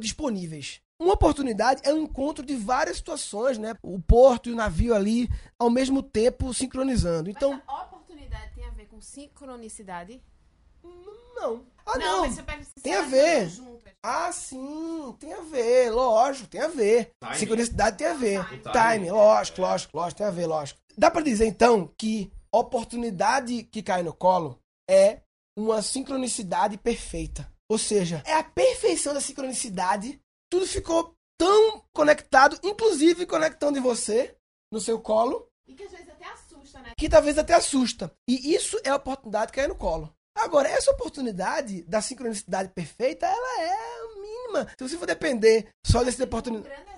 disponíveis. 0.00 0.80
Uma 1.00 1.14
oportunidade 1.14 1.80
é 1.82 1.94
o 1.94 1.98
encontro 1.98 2.44
de 2.44 2.54
várias 2.54 2.98
situações, 2.98 3.56
né? 3.56 3.74
O 3.82 3.98
porto 3.98 4.50
e 4.50 4.52
o 4.52 4.56
navio 4.56 4.94
ali, 4.94 5.30
ao 5.58 5.70
mesmo 5.70 6.02
tempo, 6.02 6.52
sincronizando. 6.52 7.30
Então, 7.30 7.52
Mas 7.52 7.62
a 7.66 7.82
oportunidade 7.84 8.54
tem 8.54 8.66
a 8.66 8.70
ver 8.70 8.86
com 8.86 9.00
sincronicidade? 9.00 10.22
não. 11.40 11.64
Ah, 11.86 11.98
não. 11.98 12.20
mas 12.20 12.34
você 12.34 12.42
pega 12.42 12.62
se 12.64 12.70
Tem 12.82 12.94
a 12.94 13.02
ver. 13.02 13.50
Ah, 14.02 14.30
sim, 14.30 15.16
tem 15.18 15.32
a 15.32 15.40
ver, 15.40 15.90
lógico, 15.90 16.48
tem 16.48 16.60
a 16.60 16.68
ver. 16.68 17.12
Timing. 17.18 17.38
Sincronicidade 17.38 17.96
tem 17.96 18.06
a 18.06 18.14
ver. 18.14 18.44
Timing. 18.62 19.04
Time, 19.04 19.10
lógico, 19.10 19.60
lógico, 19.62 19.96
lógico, 19.96 20.18
tem 20.18 20.26
a 20.26 20.30
ver, 20.30 20.46
lógico. 20.46 20.80
Dá 20.96 21.10
pra 21.10 21.22
dizer 21.22 21.46
então 21.46 21.90
que 21.96 22.30
oportunidade 22.52 23.62
que 23.64 23.82
cai 23.82 24.02
no 24.02 24.12
colo 24.12 24.58
é 24.88 25.20
uma 25.56 25.80
sincronicidade 25.80 26.76
perfeita. 26.76 27.50
Ou 27.68 27.78
seja, 27.78 28.22
é 28.26 28.34
a 28.34 28.42
perfeição 28.44 29.14
da 29.14 29.20
sincronicidade. 29.20 30.20
Tudo 30.50 30.66
ficou 30.66 31.14
tão 31.38 31.82
conectado, 31.92 32.58
inclusive 32.62 33.24
conectando 33.24 33.78
em 33.78 33.82
você, 33.82 34.36
no 34.70 34.80
seu 34.80 35.00
colo, 35.00 35.48
E 35.66 35.74
que 35.74 35.84
às 35.84 35.90
vezes 35.92 36.08
até 36.08 36.26
assusta, 36.26 36.80
né? 36.80 36.92
que 36.98 37.08
talvez 37.08 37.38
até 37.38 37.54
assusta. 37.54 38.12
E 38.28 38.54
isso 38.54 38.78
é 38.84 38.90
a 38.90 38.96
oportunidade 38.96 39.52
que 39.52 39.58
cai 39.60 39.68
no 39.68 39.74
colo. 39.76 40.12
Agora, 40.36 40.68
essa 40.68 40.90
oportunidade 40.90 41.82
da 41.82 42.00
sincronicidade 42.00 42.70
perfeita, 42.74 43.26
ela 43.26 43.62
é 43.62 44.20
mínima. 44.20 44.68
Se 44.78 44.88
você 44.88 44.96
for 44.96 45.06
depender 45.06 45.68
só 45.86 46.02
dessa 46.04 46.22
Um 46.22 46.26
oportunidade. 46.26 46.68
grande 46.74 46.90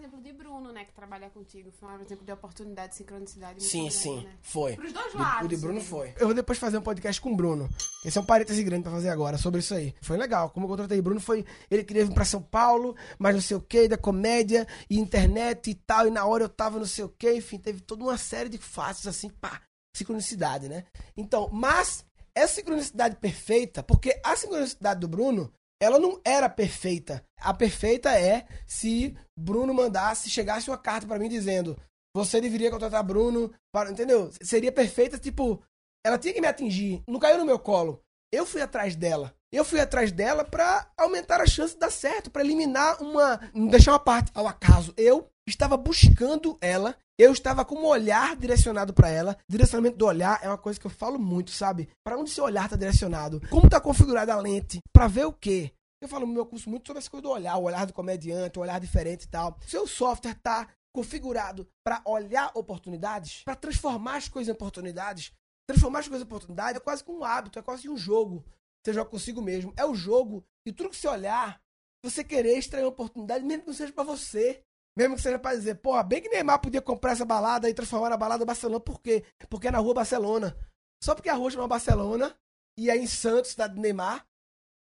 exemplo 0.00 0.18
é 0.18 0.22
de 0.22 0.32
Bruno, 0.32 0.72
né? 0.72 0.84
Que 0.84 0.92
trabalha 0.92 1.30
contigo. 1.30 1.70
Foi 1.70 1.88
um 1.90 2.00
exemplo 2.00 2.24
de 2.24 2.32
oportunidade, 2.32 2.96
sincronicidade. 2.96 3.60
muito 3.60 3.64
Sim, 3.70 3.80
grande, 3.82 3.94
sim, 3.94 4.24
Né? 4.24 4.32
foi. 4.42 4.76
Pros 4.76 4.92
dois 4.92 5.12
Do- 5.12 5.18
lados. 5.18 5.44
o 5.44 5.48
de 5.48 5.56
Bruno 5.56 5.78
né? 5.78 5.84
foi. 5.84 6.14
Eu 6.18 6.26
vou 6.26 6.34
depois 6.34 6.58
fazer 6.58 6.78
um 6.78 6.82
podcast 6.82 7.20
com 7.20 7.32
o 7.32 7.36
Bruno. 7.36 7.68
Esse 8.04 8.18
é 8.18 8.20
um 8.20 8.24
parêntese 8.24 8.64
grande 8.64 8.82
pra 8.82 8.92
fazer 8.92 9.10
agora 9.10 9.38
sobre 9.38 9.60
isso 9.60 9.74
aí. 9.74 9.94
Foi 10.02 10.16
legal. 10.16 10.50
Como 10.50 10.64
eu 10.66 10.70
contratei 10.70 10.98
o 10.98 11.02
Bruno, 11.02 11.20
foi. 11.20 11.44
Ele 11.70 11.84
queria 11.84 12.04
vir 12.04 12.14
pra 12.14 12.24
São 12.24 12.42
Paulo, 12.42 12.96
mas 13.18 13.34
não 13.34 13.42
sei 13.42 13.56
o 13.56 13.60
que, 13.60 13.86
da 13.88 13.96
comédia 13.98 14.66
e 14.88 14.98
internet 14.98 15.70
e 15.70 15.74
tal. 15.74 16.06
E 16.06 16.10
na 16.10 16.24
hora 16.24 16.44
eu 16.44 16.48
tava 16.48 16.78
não 16.78 16.86
sei 16.86 17.04
o 17.04 17.08
que, 17.08 17.32
enfim, 17.32 17.58
teve 17.58 17.80
toda 17.80 18.02
uma 18.02 18.16
série 18.18 18.48
de 18.48 18.58
fatos 18.58 19.06
assim, 19.06 19.28
pá, 19.28 19.60
sincronicidade, 19.94 20.68
né? 20.68 20.84
Então, 21.16 21.48
mas 21.52 22.04
essa 22.34 22.54
sincronicidade 22.54 23.16
perfeita, 23.16 23.82
porque 23.82 24.18
a 24.24 24.36
sincronicidade 24.36 25.00
do 25.00 25.08
Bruno, 25.08 25.52
ela 25.80 25.98
não 25.98 26.20
era 26.24 26.48
perfeita. 26.48 27.24
A 27.40 27.54
perfeita 27.54 28.10
é 28.18 28.46
se 28.66 29.16
Bruno 29.36 29.72
mandasse, 29.72 30.28
chegasse 30.28 30.68
uma 30.68 30.78
carta 30.78 31.06
pra 31.06 31.18
mim 31.18 31.28
dizendo: 31.28 31.76
você 32.14 32.40
deveria 32.40 32.70
contratar 32.70 33.02
Bruno, 33.02 33.52
para, 33.72 33.90
entendeu? 33.90 34.30
Seria 34.42 34.70
perfeita, 34.70 35.18
tipo, 35.18 35.62
ela 36.04 36.18
tinha 36.18 36.34
que 36.34 36.40
me 36.40 36.46
atingir, 36.46 37.02
não 37.08 37.18
caiu 37.18 37.38
no 37.38 37.46
meu 37.46 37.58
colo. 37.58 38.02
Eu 38.32 38.46
fui 38.46 38.60
atrás 38.60 38.94
dela. 38.94 39.34
Eu 39.52 39.64
fui 39.64 39.80
atrás 39.80 40.12
dela 40.12 40.44
pra 40.44 40.88
aumentar 40.96 41.40
a 41.40 41.46
chance 41.46 41.74
de 41.74 41.80
dar 41.80 41.90
certo, 41.90 42.30
pra 42.30 42.44
eliminar 42.44 43.02
uma, 43.02 43.36
deixar 43.68 43.92
uma 43.92 43.98
parte 43.98 44.30
ao 44.32 44.46
acaso. 44.46 44.94
Eu 44.96 45.28
estava 45.48 45.76
buscando 45.76 46.56
ela, 46.60 46.96
eu 47.20 47.32
estava 47.32 47.66
com 47.66 47.74
um 47.74 47.84
olhar 47.84 48.34
direcionado 48.34 48.94
pra 48.94 49.10
ela. 49.10 49.36
Direcionamento 49.46 49.98
do 49.98 50.06
olhar 50.06 50.40
é 50.42 50.48
uma 50.48 50.56
coisa 50.56 50.80
que 50.80 50.86
eu 50.86 50.90
falo 50.90 51.18
muito, 51.18 51.50
sabe? 51.50 51.90
Pra 52.02 52.16
onde 52.16 52.30
seu 52.30 52.44
olhar 52.44 52.66
tá 52.66 52.76
direcionado? 52.76 53.42
Como 53.50 53.68
tá 53.68 53.78
configurada 53.78 54.32
a 54.32 54.40
lente? 54.40 54.78
Pra 54.90 55.06
ver 55.06 55.26
o 55.26 55.32
quê? 55.32 55.70
Eu 56.00 56.08
falo 56.08 56.26
no 56.26 56.32
meu 56.32 56.46
curso 56.46 56.70
muito 56.70 56.86
sobre 56.86 56.98
essa 56.98 57.10
coisa 57.10 57.22
do 57.22 57.30
olhar, 57.30 57.58
o 57.58 57.64
olhar 57.64 57.84
do 57.84 57.92
comediante, 57.92 58.58
o 58.58 58.62
olhar 58.62 58.80
diferente 58.80 59.24
e 59.24 59.28
tal. 59.28 59.58
Seu 59.66 59.86
software 59.86 60.34
tá 60.42 60.68
configurado 60.94 61.68
para 61.84 62.00
olhar 62.06 62.52
oportunidades, 62.54 63.42
para 63.44 63.54
transformar 63.54 64.16
as 64.16 64.26
coisas 64.26 64.48
em 64.48 64.52
oportunidades. 64.52 65.30
Transformar 65.68 65.98
as 65.98 66.08
coisas 66.08 66.24
em 66.24 66.26
oportunidades 66.26 66.76
é 66.76 66.80
quase 66.80 67.04
que 67.04 67.10
um 67.10 67.22
hábito, 67.22 67.58
é 67.58 67.62
quase 67.62 67.86
um 67.86 67.98
jogo. 67.98 68.42
Você 68.82 68.94
joga 68.94 69.10
consigo 69.10 69.42
mesmo. 69.42 69.74
É 69.76 69.84
o 69.84 69.94
jogo 69.94 70.42
e 70.66 70.72
tudo 70.72 70.88
que 70.88 70.96
você 70.96 71.06
olhar, 71.06 71.60
você 72.02 72.24
querer 72.24 72.56
extrair 72.56 72.84
uma 72.84 72.88
oportunidade, 72.88 73.44
mesmo 73.44 73.64
que 73.64 73.68
não 73.68 73.74
seja 73.74 73.92
para 73.92 74.04
você. 74.04 74.62
Mesmo 74.96 75.16
que 75.16 75.22
seja 75.22 75.38
para 75.38 75.56
dizer, 75.56 75.76
porra, 75.76 76.02
bem 76.02 76.20
que 76.20 76.28
Neymar 76.28 76.60
podia 76.60 76.82
comprar 76.82 77.12
essa 77.12 77.24
balada 77.24 77.68
e 77.68 77.74
transformar 77.74 78.10
na 78.10 78.16
balada 78.16 78.44
Barcelona, 78.44 78.80
por 78.80 79.00
quê? 79.00 79.24
Porque 79.48 79.68
é 79.68 79.70
na 79.70 79.78
rua 79.78 79.94
Barcelona. 79.94 80.56
Só 81.02 81.14
porque 81.14 81.28
a 81.28 81.34
rua 81.34 81.50
chama 81.50 81.68
Barcelona 81.68 82.34
e 82.78 82.90
é 82.90 82.96
em 82.96 83.06
Santos, 83.06 83.52
cidade 83.52 83.74
de 83.74 83.80
Neymar. 83.80 84.26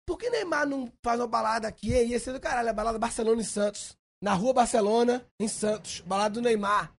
Por 0.05 0.17
que 0.17 0.29
Neymar 0.29 0.67
não 0.67 0.91
faz 1.03 1.19
uma 1.19 1.27
balada 1.27 1.67
aqui? 1.67 1.89
Ia 1.89 2.19
ser 2.19 2.33
do 2.33 2.39
caralho, 2.39 2.69
a 2.69 2.73
balada 2.73 2.99
Barcelona 2.99 3.41
em 3.41 3.45
Santos. 3.45 3.95
Na 4.21 4.33
rua 4.33 4.53
Barcelona, 4.53 5.25
em 5.39 5.47
Santos. 5.47 6.01
Balada 6.01 6.35
do 6.35 6.41
Neymar. 6.41 6.93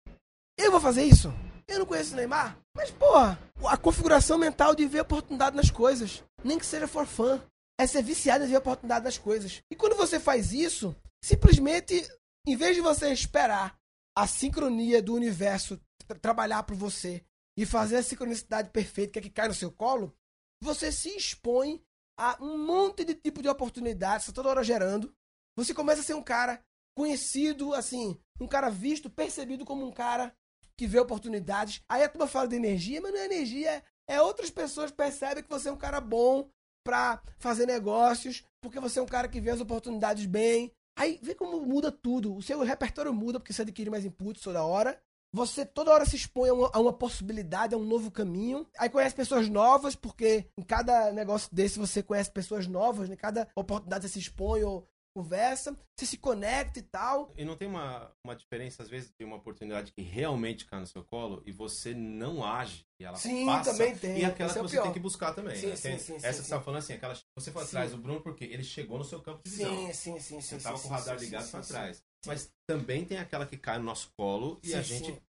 Eu 0.59 0.71
vou 0.71 0.81
fazer 0.81 1.05
isso? 1.05 1.33
Eu 1.69 1.81
não 1.81 1.87
conheço 1.87 2.15
o 2.15 2.17
Neymar. 2.17 2.59
Mas, 2.75 2.91
porra, 2.91 3.39
a 3.67 3.77
configuração 3.77 4.39
mental 4.39 4.75
de 4.75 4.87
ver 4.87 5.01
oportunidade 5.01 5.57
nas 5.57 5.71
coisas. 5.71 6.23
Nem 6.43 6.59
que 6.59 6.67
seja 6.67 6.87
for 6.87 7.07
fã. 7.07 7.43
É 7.79 7.87
ser 7.87 8.03
viciado 8.03 8.45
em 8.45 8.49
ver 8.49 8.57
oportunidade 8.57 9.05
nas 9.05 9.19
coisas. 9.19 9.63
E 9.71 9.75
quando 9.75 9.97
você 9.97 10.21
faz 10.21 10.53
isso, 10.53 10.95
simplesmente, 11.23 12.07
em 12.47 12.57
vez 12.57 12.77
de 12.77 12.83
você 12.83 13.13
esperar 13.13 13.79
a 14.17 14.27
sincronia 14.27 15.03
do 15.03 15.15
universo 15.15 15.81
tra- 16.07 16.19
trabalhar 16.19 16.63
por 16.63 16.77
você 16.77 17.25
e 17.57 17.65
fazer 17.65 17.97
a 17.97 18.03
sincronicidade 18.03 18.71
perfeita 18.71 19.13
que 19.13 19.19
é 19.19 19.23
que 19.23 19.31
cai 19.31 19.49
no 19.49 19.55
seu 19.55 19.71
colo, 19.71 20.15
você 20.63 20.91
se 20.93 21.17
expõe 21.17 21.83
a 22.19 22.37
um 22.41 22.59
monte 22.59 23.05
de 23.05 23.15
tipo 23.15 23.43
de 23.43 23.49
oportunidades, 23.49 24.27
tá 24.27 24.33
toda 24.33 24.49
hora 24.49 24.65
gerando. 24.65 25.15
Você 25.57 25.75
começa 25.75 26.01
a 26.01 26.05
ser 26.05 26.15
um 26.15 26.23
cara 26.23 26.63
conhecido, 26.97 27.75
assim, 27.75 28.19
um 28.41 28.47
cara 28.47 28.71
visto, 28.71 29.11
percebido 29.11 29.65
como 29.65 29.87
um 29.87 29.93
cara 29.93 30.35
que 30.77 30.87
vê 30.87 30.99
oportunidades. 30.99 31.83
Aí 31.89 32.03
a 32.03 32.09
turma 32.09 32.27
fala 32.27 32.49
de 32.49 32.57
energia, 32.57 33.01
mas 33.01 33.13
não 33.13 33.21
é 33.21 33.25
energia, 33.25 33.85
é 34.09 34.21
outras 34.21 34.51
pessoas 34.51 34.91
percebem 34.91 35.43
que 35.43 35.51
você 35.51 35.69
é 35.69 35.73
um 35.73 35.77
cara 35.77 36.01
bom 36.01 36.49
pra 36.85 37.23
fazer 37.39 37.67
negócios, 37.67 38.45
porque 38.61 38.79
você 38.79 38.99
é 38.99 39.03
um 39.03 39.07
cara 39.07 39.29
que 39.29 39.41
vê 39.41 39.51
as 39.51 39.61
oportunidades 39.61 40.27
bem. 40.27 40.73
Aí 40.97 41.19
vê 41.23 41.35
como 41.35 41.61
muda 41.61 41.91
tudo. 41.91 42.35
O 42.35 42.43
seu 42.43 42.61
repertório 42.61 43.13
muda 43.13 43.41
porque 43.41 43.53
você 43.53 43.63
adquire 43.63 43.91
mais 43.91 44.05
inputs 44.05 44.43
toda 44.43 44.65
hora. 44.65 45.01
Você 45.33 45.67
toda 45.67 45.91
hora 45.91 46.07
se 46.07 46.15
expõe 46.15 46.49
a 46.49 46.55
uma, 46.55 46.71
a 46.73 46.79
uma 46.79 46.93
possibilidade, 46.93 47.75
a 47.75 47.79
um 47.79 47.85
novo 47.85 48.09
caminho. 48.09 48.65
Aí 48.79 48.89
conhece 48.89 49.17
pessoas 49.17 49.49
novas, 49.49 49.97
porque 49.97 50.47
em 50.57 50.63
cada 50.63 51.11
negócio 51.11 51.49
desse 51.53 51.77
você 51.77 52.05
conhece 52.05 52.31
pessoas 52.31 52.69
novas, 52.69 53.11
em 53.11 53.17
cada 53.17 53.49
oportunidade 53.57 54.05
você 54.05 54.13
se 54.13 54.21
expõe 54.21 54.63
ou 54.63 54.87
conversa, 55.15 55.79
você 55.97 56.05
se 56.05 56.19
conecta 56.19 56.81
e 56.81 56.83
tal. 56.83 57.33
E 57.37 57.45
não 57.45 57.57
tem 57.57 57.69
uma, 57.69 58.11
uma 58.25 58.35
diferença, 58.35 58.83
às 58.83 58.89
vezes, 58.89 59.13
de 59.17 59.25
uma 59.25 59.37
oportunidade 59.37 59.93
que 59.93 60.03
realmente 60.03 60.67
cai 60.67 60.81
no 60.81 60.87
seu 60.87 61.05
colo 61.05 61.43
e 61.47 61.53
você 61.53 61.95
não 61.95 62.45
age 62.45 62.85
e 62.99 63.05
ela 63.05 63.17
Sim, 63.17 63.47
passa. 63.47 63.73
também 63.73 63.97
tem. 63.97 64.19
E 64.19 64.25
aquela 64.25 64.51
Esse 64.51 64.55
que 64.55 64.59
é 64.59 64.63
o 64.63 64.69
você 64.69 64.77
pior. 64.77 64.83
tem 64.83 64.93
que 64.93 65.01
buscar 65.01 65.33
também. 65.33 65.57
Sim, 65.57 65.69
né? 65.69 65.77
sim, 65.77 65.99
sim, 65.99 65.99
sim, 65.99 66.27
essa 66.27 66.43
que 66.43 66.49
você 66.49 66.57
sim. 66.57 66.63
falando 66.63 66.79
assim, 66.79 66.93
aquela 66.95 67.15
você 67.37 67.53
foi 67.53 67.63
Sim. 67.63 67.69
atrás 67.69 67.91
do 67.93 67.99
Bruno 67.99 68.21
porque 68.21 68.45
ele 68.45 68.65
chegou 68.65 68.99
no 68.99 69.05
seu 69.05 69.21
campo 69.23 69.43
de 69.45 69.51
visão. 69.51 69.77
Sim, 69.77 69.93
sim, 69.93 70.19
sim, 70.19 70.41
sim. 70.41 70.41
Você 70.41 70.59
tava 70.59 70.77
sim, 70.77 70.83
com 70.83 70.89
o 70.89 70.93
radar 70.93 71.19
sim, 71.19 71.25
ligado 71.25 71.45
sim, 71.45 71.51
pra 71.53 71.63
sim, 71.63 71.69
trás. 71.69 71.97
sim. 71.97 72.03
Mas 72.27 72.53
também 72.67 73.05
tem 73.05 73.19
aquela 73.19 73.47
que 73.47 73.57
cai 73.57 73.79
no 73.79 73.85
nosso 73.85 74.11
colo 74.17 74.59
e 74.63 74.71
Sim, 74.71 74.77
a 74.77 74.83
sim. 74.83 74.99
gente 74.99 75.23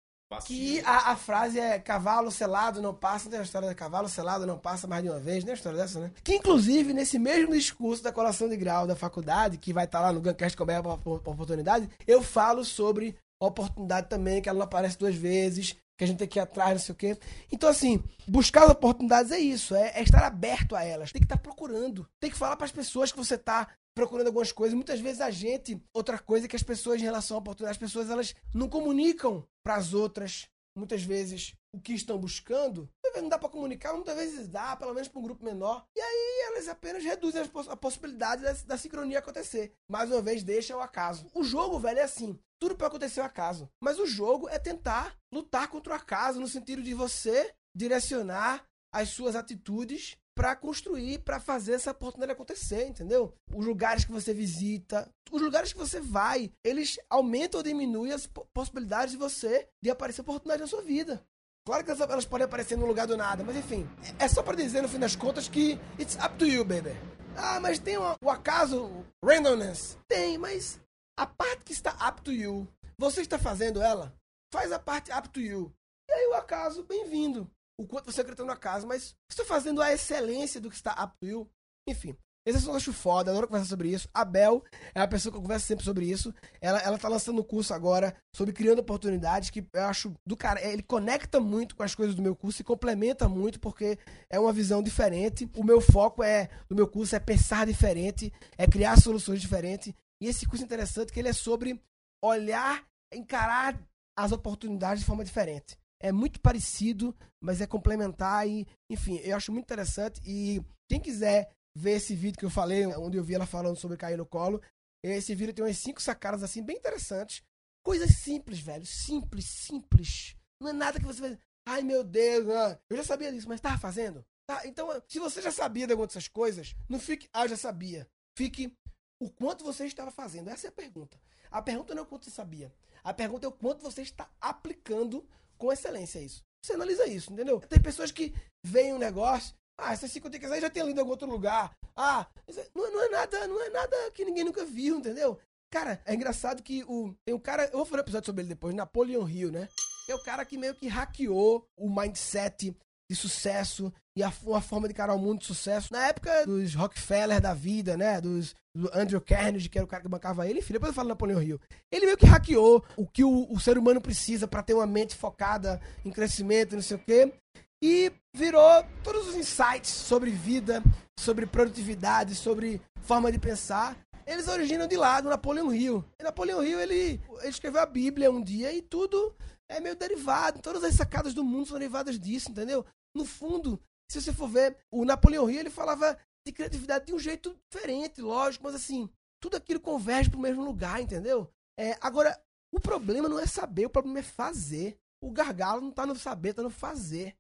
Que 0.48 0.82
a, 0.82 1.12
a 1.12 1.16
frase 1.16 1.60
é 1.60 1.78
cavalo 1.80 2.32
selado 2.32 2.82
não 2.82 2.94
passa, 2.94 3.26
não 3.26 3.32
tem 3.32 3.40
a 3.40 3.44
história 3.44 3.70
de 3.70 3.76
cavalo 3.76 4.10
selado 4.10 4.46
não 4.46 4.58
passa 4.58 4.88
mais 4.88 5.04
de 5.04 5.10
uma 5.10 5.20
vez, 5.20 5.44
nem 5.44 5.52
a 5.52 5.56
história 5.56 5.78
dessa, 5.78 6.00
né? 6.00 6.12
Que 6.24 6.36
inclusive, 6.36 6.94
nesse 6.94 7.20
mesmo 7.20 7.54
discurso 7.54 8.04
da 8.04 8.12
colação 8.12 8.50
de 8.50 8.58
grau 8.58 8.88
da 8.88 8.96
faculdade, 8.96 9.58
que 9.58 9.72
vai 9.72 9.86
estar 9.86 10.02
lá 10.02 10.12
no 10.12 10.22
Guncast 10.22 10.58
Comer 10.58 10.82
por 10.82 11.22
Oportunidade, 11.26 11.90
eu 12.08 12.24
falo 12.24 12.66
sobre 12.66 13.16
oportunidade 13.40 14.10
também, 14.10 14.42
que 14.42 14.50
ela 14.50 14.58
não 14.58 14.66
aparece 14.66 14.98
duas 14.98 15.16
vezes, 15.16 15.76
que 15.98 16.04
a 16.04 16.08
gente 16.08 16.18
tem 16.18 16.28
que 16.28 16.40
ir 16.40 16.42
atrás, 16.42 16.72
não 16.72 16.80
sei 16.80 16.94
o 16.94 16.98
quê. 16.98 17.18
Então, 17.52 17.70
assim, 17.70 18.04
buscar 18.28 18.64
as 18.64 18.72
oportunidades 18.72 19.32
é 19.32 19.40
isso, 19.40 19.76
é, 19.76 19.92
é 19.96 20.02
estar 20.02 20.24
aberto 20.24 20.76
a 20.76 20.84
elas. 20.84 21.12
Tem 21.12 21.22
que 21.22 21.26
estar 21.26 21.38
procurando. 21.38 22.08
Tem 22.20 22.30
que 22.30 22.38
falar 22.38 22.56
para 22.56 22.66
as 22.66 22.72
pessoas 22.72 23.12
que 23.12 23.18
você 23.18 23.36
está 23.36 23.68
procurando 23.96 24.28
algumas 24.28 24.52
coisas. 24.52 24.76
Muitas 24.76 25.00
vezes 25.00 25.22
a 25.22 25.32
gente, 25.32 25.82
outra 25.94 26.20
coisa 26.20 26.48
que 26.48 26.56
as 26.56 26.62
pessoas, 26.62 27.00
em 27.00 27.06
relação 27.06 27.38
à 27.38 27.40
oportunidade, 27.40 27.78
as 27.78 27.80
pessoas 27.80 28.10
elas 28.10 28.36
não 28.54 28.68
comunicam 28.68 29.48
para 29.64 29.76
as 29.76 29.94
outras, 29.94 30.48
muitas 30.78 31.02
vezes, 31.04 31.56
o 31.74 31.80
que 31.80 31.94
estão 31.94 32.20
buscando. 32.20 32.90
Não 33.16 33.30
dá 33.30 33.40
para 33.40 33.48
comunicar, 33.48 33.94
muitas 33.94 34.16
vezes 34.16 34.48
dá, 34.50 34.76
pelo 34.76 34.94
menos 34.94 35.08
para 35.08 35.20
um 35.20 35.24
grupo 35.24 35.44
menor. 35.44 35.86
E 35.96 36.02
aí 36.02 36.48
elas 36.48 36.68
apenas 36.68 37.04
reduzem 37.04 37.42
a, 37.42 37.48
poss 37.48 37.70
a 37.70 37.78
possibilidade 37.78 38.44
da, 38.44 38.52
da, 38.52 38.78
sincronia 38.78 39.20
acontecer. 39.20 39.74
Mais 39.90 40.12
uma 40.12 40.22
vez, 40.22 40.44
deixa 40.44 40.76
o 40.76 40.82
acaso. 40.82 41.26
O 41.34 41.42
jogo, 41.42 41.80
velho, 41.80 42.00
é 42.00 42.04
assim. 42.04 42.38
Tudo 42.60 42.76
pode 42.76 42.90
acontecer 42.90 43.22
ao 43.22 43.26
acaso. 43.26 43.70
Mas 43.82 43.98
o 44.00 44.06
jogo 44.06 44.50
é 44.50 44.60
tentar 44.60 45.18
lutar 45.32 45.70
contra 45.70 45.94
o 45.94 45.96
acaso, 45.96 46.42
no 46.42 46.48
sentido 46.48 46.84
de 46.84 46.94
você 46.94 47.54
direcionar 47.74 48.66
as 48.92 49.10
suas 49.10 49.36
atitudes 49.36 50.18
para 50.36 50.54
construir, 50.54 51.20
para 51.20 51.40
fazer 51.40 51.74
essa 51.74 51.92
oportunidade 51.92 52.34
acontecer, 52.34 52.86
entendeu? 52.86 53.34
Os 53.56 53.66
lugares 53.66 54.04
que 54.04 54.12
você 54.12 54.34
visita, 54.34 55.10
os 55.32 55.42
lugares 55.42 55.72
que 55.72 55.80
você 55.80 56.02
vai, 56.02 56.52
eles 56.62 57.00
aumentam 57.10 57.60
ou 57.60 57.64
diminuem 57.64 58.12
as 58.12 58.28
possibilidades 58.28 59.12
de 59.12 59.18
você 59.18 59.68
de 59.82 59.90
aparecer 59.90 60.22
oportunidade 60.22 60.62
na 60.62 60.68
sua 60.68 60.82
vida. 60.82 61.26
Claro 61.66 61.84
que 61.84 61.90
elas 61.90 62.26
podem 62.26 62.46
aparecer 62.46 62.78
no 62.78 62.86
lugar 62.86 63.08
do 63.08 63.18
nada, 63.18 63.44
mas 63.44 63.56
enfim, 63.56 63.90
é 64.20 64.28
só 64.28 64.44
para 64.44 64.58
dizer 64.58 64.82
no 64.82 64.90
fim 64.90 65.00
das 65.00 65.16
contas 65.16 65.48
que 65.48 65.80
it's 65.98 66.16
up 66.24 66.38
to 66.38 66.46
you, 66.46 66.64
baby. 66.66 66.92
Ah, 67.38 67.60
mas 67.60 67.80
tem 67.80 67.98
o 67.98 68.30
acaso, 68.30 69.06
randomness. 69.24 69.98
Tem, 70.08 70.38
mas 70.38 70.80
a 71.18 71.26
parte 71.26 71.64
que 71.64 71.74
está 71.74 71.92
up 72.08 72.22
to 72.22 72.32
you, 72.32 72.68
você 72.98 73.22
está 73.22 73.40
fazendo 73.40 73.82
ela? 73.82 74.14
Faz 74.54 74.72
a 74.72 74.78
parte 74.78 75.12
up 75.12 75.30
to 75.30 75.40
you. 75.40 75.74
E 76.08 76.14
aí 76.14 76.28
o 76.28 76.36
acaso, 76.36 76.84
bem-vindo 76.84 77.50
o 77.78 77.86
quanto 77.86 78.12
você 78.12 78.22
acredita 78.22 78.46
no 78.46 78.52
acaso, 78.52 78.88
mas 78.88 79.16
você 79.30 79.42
está 79.42 79.46
fazendo 79.46 79.82
a 79.82 79.92
excelência 79.92 80.62
do 80.62 80.70
que 80.70 80.76
está 80.76 80.92
up 81.04 81.16
to 81.20 81.26
you. 81.26 81.50
Enfim, 81.88 82.18
esse 82.46 82.58
assunto 82.58 82.74
eu 82.74 82.78
acho 82.78 82.94
foda, 82.94 83.32
adoro 83.32 83.48
conversar 83.48 83.70
sobre 83.70 83.90
isso. 83.90 84.08
A 84.14 84.24
Bel 84.24 84.64
é 84.94 85.02
a 85.02 85.08
pessoa 85.08 85.32
que 85.32 85.38
eu 85.38 85.42
converso 85.42 85.66
sempre 85.66 85.84
sobre 85.84 86.06
isso. 86.06 86.32
Ela, 86.62 86.80
ela 86.80 86.98
tá 86.98 87.08
lançando 87.08 87.40
um 87.40 87.44
curso 87.44 87.74
agora 87.74 88.16
sobre 88.36 88.54
criando 88.54 88.80
oportunidades, 88.80 89.50
que 89.50 89.66
eu 89.74 89.84
acho 89.86 90.14
do 90.24 90.38
cara. 90.38 90.64
Ele 90.64 90.84
conecta 90.84 91.40
muito 91.40 91.76
com 91.76 91.82
as 91.82 91.96
coisas 91.96 92.16
do 92.16 92.22
meu 92.22 92.36
curso 92.36 92.62
e 92.62 92.66
complementa 92.66 93.28
muito, 93.28 93.60
porque 93.60 93.98
é 94.30 94.40
uma 94.40 94.54
visão 94.54 94.84
diferente. 94.84 95.50
O 95.58 95.64
meu 95.64 95.82
foco 95.82 96.22
é, 96.22 96.50
do 96.70 96.76
meu 96.76 96.88
curso, 96.88 97.16
é 97.16 97.20
pensar 97.20 97.66
diferente, 97.66 98.32
é 98.58 98.68
criar 98.68 99.02
soluções 99.02 99.42
diferentes. 99.42 99.92
E 100.22 100.28
esse 100.28 100.46
curso 100.46 100.64
é 100.64 100.66
interessante 100.66 101.12
que 101.12 101.20
ele 101.20 101.30
é 101.30 101.34
sobre 101.34 101.82
olhar, 102.24 102.86
encarar 103.12 103.80
as 104.16 104.32
oportunidades 104.32 105.00
de 105.00 105.06
forma 105.08 105.26
diferente 105.26 105.76
é 106.06 106.12
muito 106.12 106.40
parecido, 106.40 107.16
mas 107.42 107.62
é 107.62 107.66
complementar 107.66 108.48
e, 108.48 108.68
enfim, 108.92 109.20
eu 109.24 109.36
acho 109.36 109.52
muito 109.52 109.66
interessante. 109.66 110.22
E 110.24 110.62
quem 110.88 111.00
quiser 111.00 111.50
ver 111.76 111.94
esse 111.94 112.16
vídeo 112.16 112.38
que 112.38 112.46
eu 112.46 112.50
falei, 112.50 112.86
onde 112.86 113.18
eu 113.18 113.24
vi 113.24 113.34
ela 113.34 113.48
falando 113.48 113.76
sobre 113.76 113.98
cair 113.98 114.16
no 114.16 114.26
colo, 114.26 114.62
esse 115.04 115.34
vídeo 115.34 115.54
tem 115.54 115.66
umas 115.66 115.80
cinco 115.80 116.00
sacadas 116.00 116.44
assim 116.44 116.62
bem 116.62 116.78
interessantes. 116.78 117.42
Coisas 117.84 118.18
simples, 118.18 118.60
velho. 118.60 118.86
Simples, 118.86 119.46
simples. 119.46 120.36
Não 120.62 120.70
é 120.70 120.74
nada 120.74 121.00
que 121.00 121.06
você 121.06 121.22
vai. 121.22 121.40
Ai 121.68 121.82
meu 121.82 122.04
Deus, 122.04 122.46
eu 122.88 122.98
já 122.98 123.04
sabia 123.04 123.32
disso, 123.32 123.50
mas 123.50 123.60
tava 123.60 123.80
fazendo. 123.80 124.24
Tá, 124.48 124.62
então, 124.68 124.88
se 125.08 125.18
você 125.18 125.42
já 125.42 125.52
sabia 125.52 125.88
de 125.88 125.94
algumas 125.94 126.10
dessas 126.10 126.28
coisas, 126.28 126.76
não 126.88 127.00
fique, 127.00 127.28
ah, 127.34 127.46
eu 127.46 127.50
já 127.50 127.58
sabia. 127.58 128.08
Fique 128.38 128.72
o 129.20 129.28
quanto 129.28 129.64
você 129.64 129.88
estava 129.88 130.12
fazendo. 130.12 130.52
Essa 130.52 130.68
é 130.68 130.70
a 130.70 130.72
pergunta. 130.72 131.20
A 131.50 131.64
pergunta 131.64 131.96
não 131.96 132.02
é 132.02 132.06
o 132.06 132.08
quanto 132.08 132.26
você 132.26 132.32
sabia. 132.32 132.72
A 133.04 133.12
pergunta 133.12 133.48
é 133.48 133.50
o 133.50 133.52
quanto 133.52 133.82
você 133.82 134.04
está 134.04 134.30
aplicando 134.40 135.28
com 135.58 135.72
excelência 135.72 136.20
isso. 136.20 136.44
Você 136.64 136.74
analisa 136.74 137.06
isso, 137.06 137.32
entendeu? 137.32 137.60
Tem 137.62 137.80
pessoas 137.80 138.12
que 138.12 138.34
veem 138.64 138.94
um 138.94 138.98
negócio, 138.98 139.54
ah, 139.78 139.94
essa 139.94 140.08
50 140.08 140.40
quiser 140.40 140.62
já 140.62 140.70
tem 140.70 140.84
lido 140.84 140.98
em 140.98 141.00
algum 141.00 141.12
outro 141.12 141.30
lugar. 141.30 141.76
Ah, 141.96 142.28
não, 142.74 142.92
não, 142.92 143.04
é 143.04 143.10
nada, 143.10 143.48
não 143.48 143.62
é 143.62 143.70
nada 143.70 144.12
que 144.12 144.26
ninguém 144.26 144.44
nunca 144.44 144.66
viu, 144.66 144.98
entendeu? 144.98 145.38
Cara, 145.72 146.02
é 146.06 146.14
engraçado 146.14 146.64
que 146.64 146.84
o 146.86 147.14
tem 147.26 147.36
um 147.36 147.40
cara, 147.40 147.66
eu 147.66 147.78
vou 147.78 147.86
fazer 147.86 147.98
um 147.98 148.04
episódio 148.04 148.26
sobre 148.28 148.42
ele 148.42 148.50
depois, 148.50 148.74
Napoleon 148.74 149.28
Hill, 149.28 149.52
né? 149.52 149.68
É 150.08 150.16
o 150.16 150.24
cara 150.24 150.46
que 150.46 150.58
meio 150.58 150.76
que 150.76 150.88
hackeou 150.88 151.68
o 151.78 151.90
mindset 151.90 152.76
de 153.10 153.16
sucesso 153.16 153.94
e 154.18 154.24
a, 154.24 154.32
uma 154.44 154.62
forma 154.62 154.88
de 154.88 154.94
encarar 154.94 155.14
o 155.14 155.20
mundo 155.20 155.40
de 155.40 155.46
sucesso. 155.46 155.92
Na 155.92 156.08
época 156.08 156.46
dos 156.46 156.74
Rockefeller 156.74 157.42
da 157.42 157.54
vida, 157.54 157.98
né? 157.98 158.22
Dos, 158.22 158.56
do 158.76 158.90
Andrew 158.94 159.22
Carnegie, 159.22 159.70
que 159.70 159.78
era 159.78 159.86
o 159.86 159.88
cara 159.88 160.04
que 160.04 160.10
bancava 160.10 160.48
ele, 160.48 160.60
enfim, 160.60 160.74
depois 160.74 160.90
eu 160.90 160.94
falo 160.94 161.08
Napoleão 161.08 161.42
Hill. 161.42 161.60
Ele 161.90 162.06
meio 162.06 162.18
que 162.18 162.26
hackeou 162.26 162.84
o 162.98 163.08
que 163.08 163.24
o, 163.24 163.48
o 163.50 163.60
ser 163.60 163.78
humano 163.78 164.02
precisa 164.02 164.48
para 164.48 164.62
ter 164.62 164.74
uma 164.74 164.86
mente 164.86 165.16
focada 165.16 165.82
em 166.04 166.12
crescimento, 166.12 166.76
não 166.76 166.82
sei 166.82 166.98
o 166.98 167.00
quê. 167.00 167.34
E 167.82 168.12
virou 168.34 168.84
todos 169.04 169.30
os 169.30 169.36
insights 169.36 169.90
sobre 169.90 170.30
vida, 170.32 170.84
sobre 171.18 171.46
produtividade, 171.46 172.36
sobre 172.36 172.82
forma 173.02 173.32
de 173.32 173.40
pensar. 173.40 173.98
Eles 174.28 174.48
originam 174.48 174.88
de 174.88 174.98
lá, 174.98 175.22
do 175.22 175.30
Napoleão 175.30 175.74
Hill. 175.74 176.04
E 176.20 176.24
Napoleão 176.24 176.64
Hill, 176.64 176.80
ele, 176.80 177.22
ele 177.40 177.50
escreveu 177.50 177.82
a 177.82 177.86
Bíblia 177.86 178.32
um 178.32 178.42
dia 178.42 178.74
e 178.74 178.82
tudo 178.82 179.34
é 179.70 179.80
meio 179.80 179.96
derivado. 179.96 180.62
Todas 180.62 180.84
as 180.84 180.96
sacadas 180.96 181.34
do 181.34 181.44
mundo 181.44 181.68
são 181.68 181.78
derivadas 181.78 182.20
disso, 182.20 182.52
entendeu? 182.52 182.86
No 183.14 183.24
fundo, 183.24 183.80
se 184.10 184.22
você 184.22 184.34
for 184.34 184.48
ver, 184.50 184.76
o 184.92 185.06
Napoleão 185.06 185.50
Hill 185.50 185.62
ele 185.62 185.70
falava 185.70 186.18
de 186.46 186.54
criatividade 186.54 187.06
de 187.06 187.14
um 187.14 187.20
jeito 187.20 187.60
diferente, 187.70 188.22
lógico, 188.22 188.64
mas 188.64 188.76
assim, 188.76 189.10
tudo 189.42 189.58
aquilo 189.58 189.80
converge 189.80 190.30
para 190.30 190.38
o 190.38 190.42
mesmo 190.42 190.64
lugar, 190.64 191.02
entendeu? 191.02 191.52
É, 191.78 191.98
agora, 192.00 192.40
o 192.72 192.80
problema 192.80 193.28
não 193.28 193.40
é 193.40 193.48
saber, 193.48 193.86
o 193.86 193.90
problema 193.90 194.20
é 194.20 194.24
fazer. 194.24 194.98
O 195.24 195.32
gargalo 195.32 195.82
não 195.82 195.90
está 195.90 196.06
no 196.06 196.16
saber, 196.16 196.50
está 196.50 196.62
no 196.62 196.70
fazer. 196.70 197.36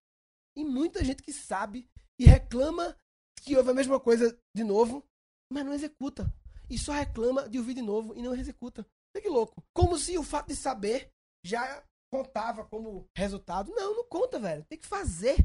E 0.58 0.64
muita 0.64 1.04
gente 1.04 1.22
que 1.22 1.32
sabe 1.32 1.88
e 2.20 2.26
reclama 2.26 2.98
que 3.42 3.56
ouve 3.56 3.70
a 3.70 3.74
mesma 3.74 4.00
coisa 4.00 4.38
de 4.56 4.64
novo, 4.64 5.04
mas 5.52 5.66
não 5.66 5.74
executa. 5.74 6.34
E 6.70 6.80
só 6.80 6.94
reclama 6.94 7.48
de 7.48 7.60
ouvir 7.60 7.76
de 7.76 7.82
novo 7.82 8.16
e 8.16 8.24
não 8.24 8.34
executa. 8.34 8.86
Que 9.16 9.30
louco. 9.30 9.64
Como 9.74 9.98
se 9.98 10.18
o 10.18 10.24
fato 10.24 10.48
de 10.48 10.56
saber 10.56 11.12
já 11.46 11.84
contava 12.12 12.66
como 12.66 13.08
resultado. 13.16 13.72
Não, 13.74 13.96
não 13.96 14.04
conta, 14.06 14.40
velho. 14.40 14.66
Tem 14.66 14.80
que 14.80 14.88
fazer. 14.88 15.36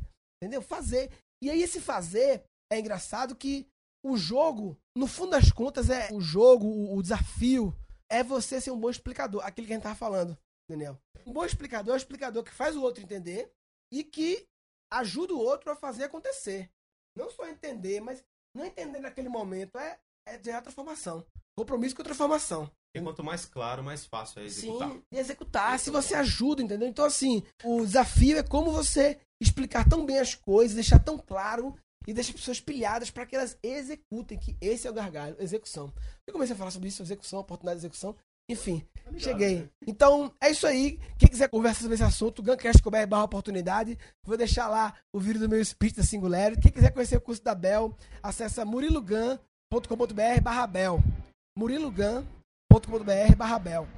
Entendeu? 0.40 0.62
Fazer. 0.62 1.10
E 1.42 1.50
aí 1.50 1.62
esse 1.62 1.80
fazer 1.80 2.44
é 2.70 2.78
engraçado 2.78 3.34
que 3.34 3.66
o 4.02 4.16
jogo, 4.16 4.78
no 4.96 5.06
fundo 5.06 5.32
das 5.32 5.50
contas, 5.50 5.90
é 5.90 6.08
o 6.12 6.20
jogo, 6.20 6.66
o, 6.66 6.96
o 6.96 7.02
desafio 7.02 7.76
é 8.10 8.22
você 8.22 8.60
ser 8.60 8.70
um 8.70 8.80
bom 8.80 8.90
explicador. 8.90 9.44
Aquilo 9.44 9.66
que 9.66 9.72
a 9.72 9.76
gente 9.76 9.82
tava 9.82 9.94
falando, 9.94 10.38
Daniel. 10.68 10.98
Um 11.26 11.32
bom 11.32 11.44
explicador 11.44 11.92
é 11.92 11.94
um 11.94 11.98
explicador 11.98 12.42
que 12.42 12.52
faz 12.52 12.76
o 12.76 12.82
outro 12.82 13.02
entender 13.02 13.52
e 13.92 14.02
que 14.02 14.46
ajuda 14.90 15.34
o 15.34 15.38
outro 15.38 15.70
a 15.70 15.76
fazer 15.76 16.04
acontecer. 16.04 16.70
Não 17.16 17.30
só 17.30 17.46
entender, 17.46 18.00
mas 18.00 18.24
não 18.54 18.64
entender 18.64 19.00
naquele 19.00 19.28
momento 19.28 19.78
é, 19.78 19.98
é 20.26 20.42
gerar 20.42 20.62
transformação. 20.62 21.24
Compromisso 21.56 21.94
com 21.94 22.02
transformação. 22.02 22.70
E 22.94 23.00
quanto 23.00 23.22
mais 23.22 23.44
claro, 23.44 23.84
mais 23.84 24.04
fácil 24.04 24.40
é 24.40 24.44
executar. 24.46 24.90
Sim, 24.90 25.02
executar, 25.12 25.78
se 25.78 25.90
você 25.90 26.14
ajuda, 26.14 26.62
entendeu? 26.62 26.88
Então, 26.88 27.04
assim, 27.04 27.44
o 27.62 27.84
desafio 27.84 28.38
é 28.38 28.42
como 28.42 28.72
você 28.72 29.20
explicar 29.40 29.88
tão 29.88 30.04
bem 30.04 30.18
as 30.18 30.34
coisas, 30.34 30.74
deixar 30.74 30.98
tão 30.98 31.16
claro 31.16 31.76
e 32.06 32.12
deixar 32.12 32.30
as 32.30 32.40
pessoas 32.40 32.60
pilhadas 32.60 33.10
para 33.10 33.26
que 33.26 33.36
elas 33.36 33.56
executem, 33.62 34.38
que 34.38 34.56
esse 34.60 34.86
é 34.86 34.90
o 34.90 34.94
gargalo, 34.94 35.36
execução. 35.38 35.92
Eu 36.26 36.32
comecei 36.32 36.54
a 36.54 36.58
falar 36.58 36.70
sobre 36.70 36.88
isso, 36.88 37.02
execução, 37.02 37.40
oportunidade 37.40 37.80
de 37.80 37.86
execução. 37.86 38.16
Enfim, 38.48 38.84
cheguei. 39.16 39.60
Né? 39.60 39.68
Então, 39.86 40.32
é 40.40 40.50
isso 40.50 40.66
aí. 40.66 40.98
Quem 41.16 41.28
quiser 41.28 41.48
conversar 41.48 41.82
sobre 41.82 41.94
esse 41.94 42.02
assunto, 42.02 42.42
gancast.com.br 42.42 43.06
barra 43.08 43.24
oportunidade. 43.24 43.96
Vou 44.24 44.36
deixar 44.36 44.66
lá 44.66 44.94
o 45.12 45.20
vídeo 45.20 45.40
do 45.40 45.48
meu 45.48 45.64
speech 45.64 45.96
da 45.96 46.02
Singularity. 46.02 46.60
Quem 46.60 46.72
quiser 46.72 46.90
conhecer 46.90 47.16
o 47.16 47.20
curso 47.20 47.42
da 47.44 47.54
Bel, 47.54 47.96
acessa 48.22 48.64
murilogan.com.br 48.64 50.40
barra 50.42 50.66
Bel. 50.66 51.00
murilogan.com.br 51.56 52.40
.com.br 52.70 53.34
barra 53.36 53.58
Bel. 53.58 53.88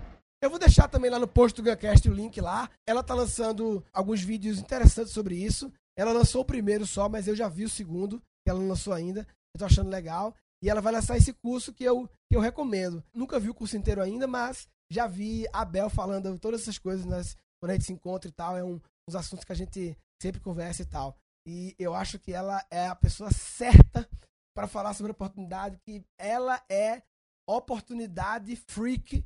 Eu 0.40 0.50
vou 0.50 0.58
deixar 0.58 0.88
também 0.88 1.10
lá 1.10 1.18
no 1.18 1.28
post 1.28 1.60
do 1.60 1.70
Guncast 1.70 2.08
o 2.08 2.14
link 2.14 2.40
lá. 2.40 2.68
Ela 2.86 3.02
tá 3.02 3.14
lançando 3.14 3.84
alguns 3.92 4.22
vídeos 4.22 4.58
interessantes 4.58 5.12
sobre 5.12 5.36
isso. 5.36 5.70
Ela 5.96 6.12
lançou 6.12 6.42
o 6.42 6.44
primeiro 6.44 6.86
só, 6.86 7.08
mas 7.08 7.28
eu 7.28 7.36
já 7.36 7.48
vi 7.48 7.64
o 7.64 7.68
segundo, 7.68 8.20
que 8.20 8.50
ela 8.50 8.58
não 8.58 8.68
lançou 8.68 8.92
ainda. 8.92 9.26
Eu 9.54 9.58
tô 9.58 9.64
achando 9.64 9.90
legal. 9.90 10.34
E 10.62 10.70
ela 10.70 10.80
vai 10.80 10.92
lançar 10.92 11.16
esse 11.16 11.32
curso 11.32 11.72
que 11.72 11.84
eu, 11.84 12.08
que 12.30 12.36
eu 12.36 12.40
recomendo. 12.40 13.02
Nunca 13.12 13.40
vi 13.40 13.50
o 13.50 13.54
curso 13.54 13.76
inteiro 13.76 14.00
ainda, 14.00 14.26
mas 14.26 14.68
já 14.90 15.06
vi 15.06 15.46
a 15.52 15.64
Bel 15.64 15.90
falando 15.90 16.38
todas 16.38 16.62
essas 16.62 16.78
coisas 16.78 17.04
nas, 17.04 17.36
quando 17.60 17.70
a 17.70 17.74
gente 17.74 17.84
se 17.84 17.92
encontra 17.92 18.28
e 18.28 18.32
tal. 18.32 18.56
É 18.56 18.64
um, 18.64 18.80
uns 19.08 19.14
assuntos 19.14 19.44
que 19.44 19.52
a 19.52 19.56
gente 19.56 19.96
sempre 20.20 20.40
conversa 20.40 20.82
e 20.82 20.86
tal. 20.86 21.16
E 21.46 21.74
eu 21.78 21.94
acho 21.94 22.18
que 22.18 22.32
ela 22.32 22.64
é 22.70 22.86
a 22.86 22.94
pessoa 22.94 23.30
certa 23.32 24.08
para 24.54 24.68
falar 24.68 24.94
sobre 24.94 25.12
oportunidade, 25.12 25.78
que 25.84 26.04
ela 26.18 26.62
é 26.68 27.02
oportunidade 27.48 28.54
freak 28.54 29.24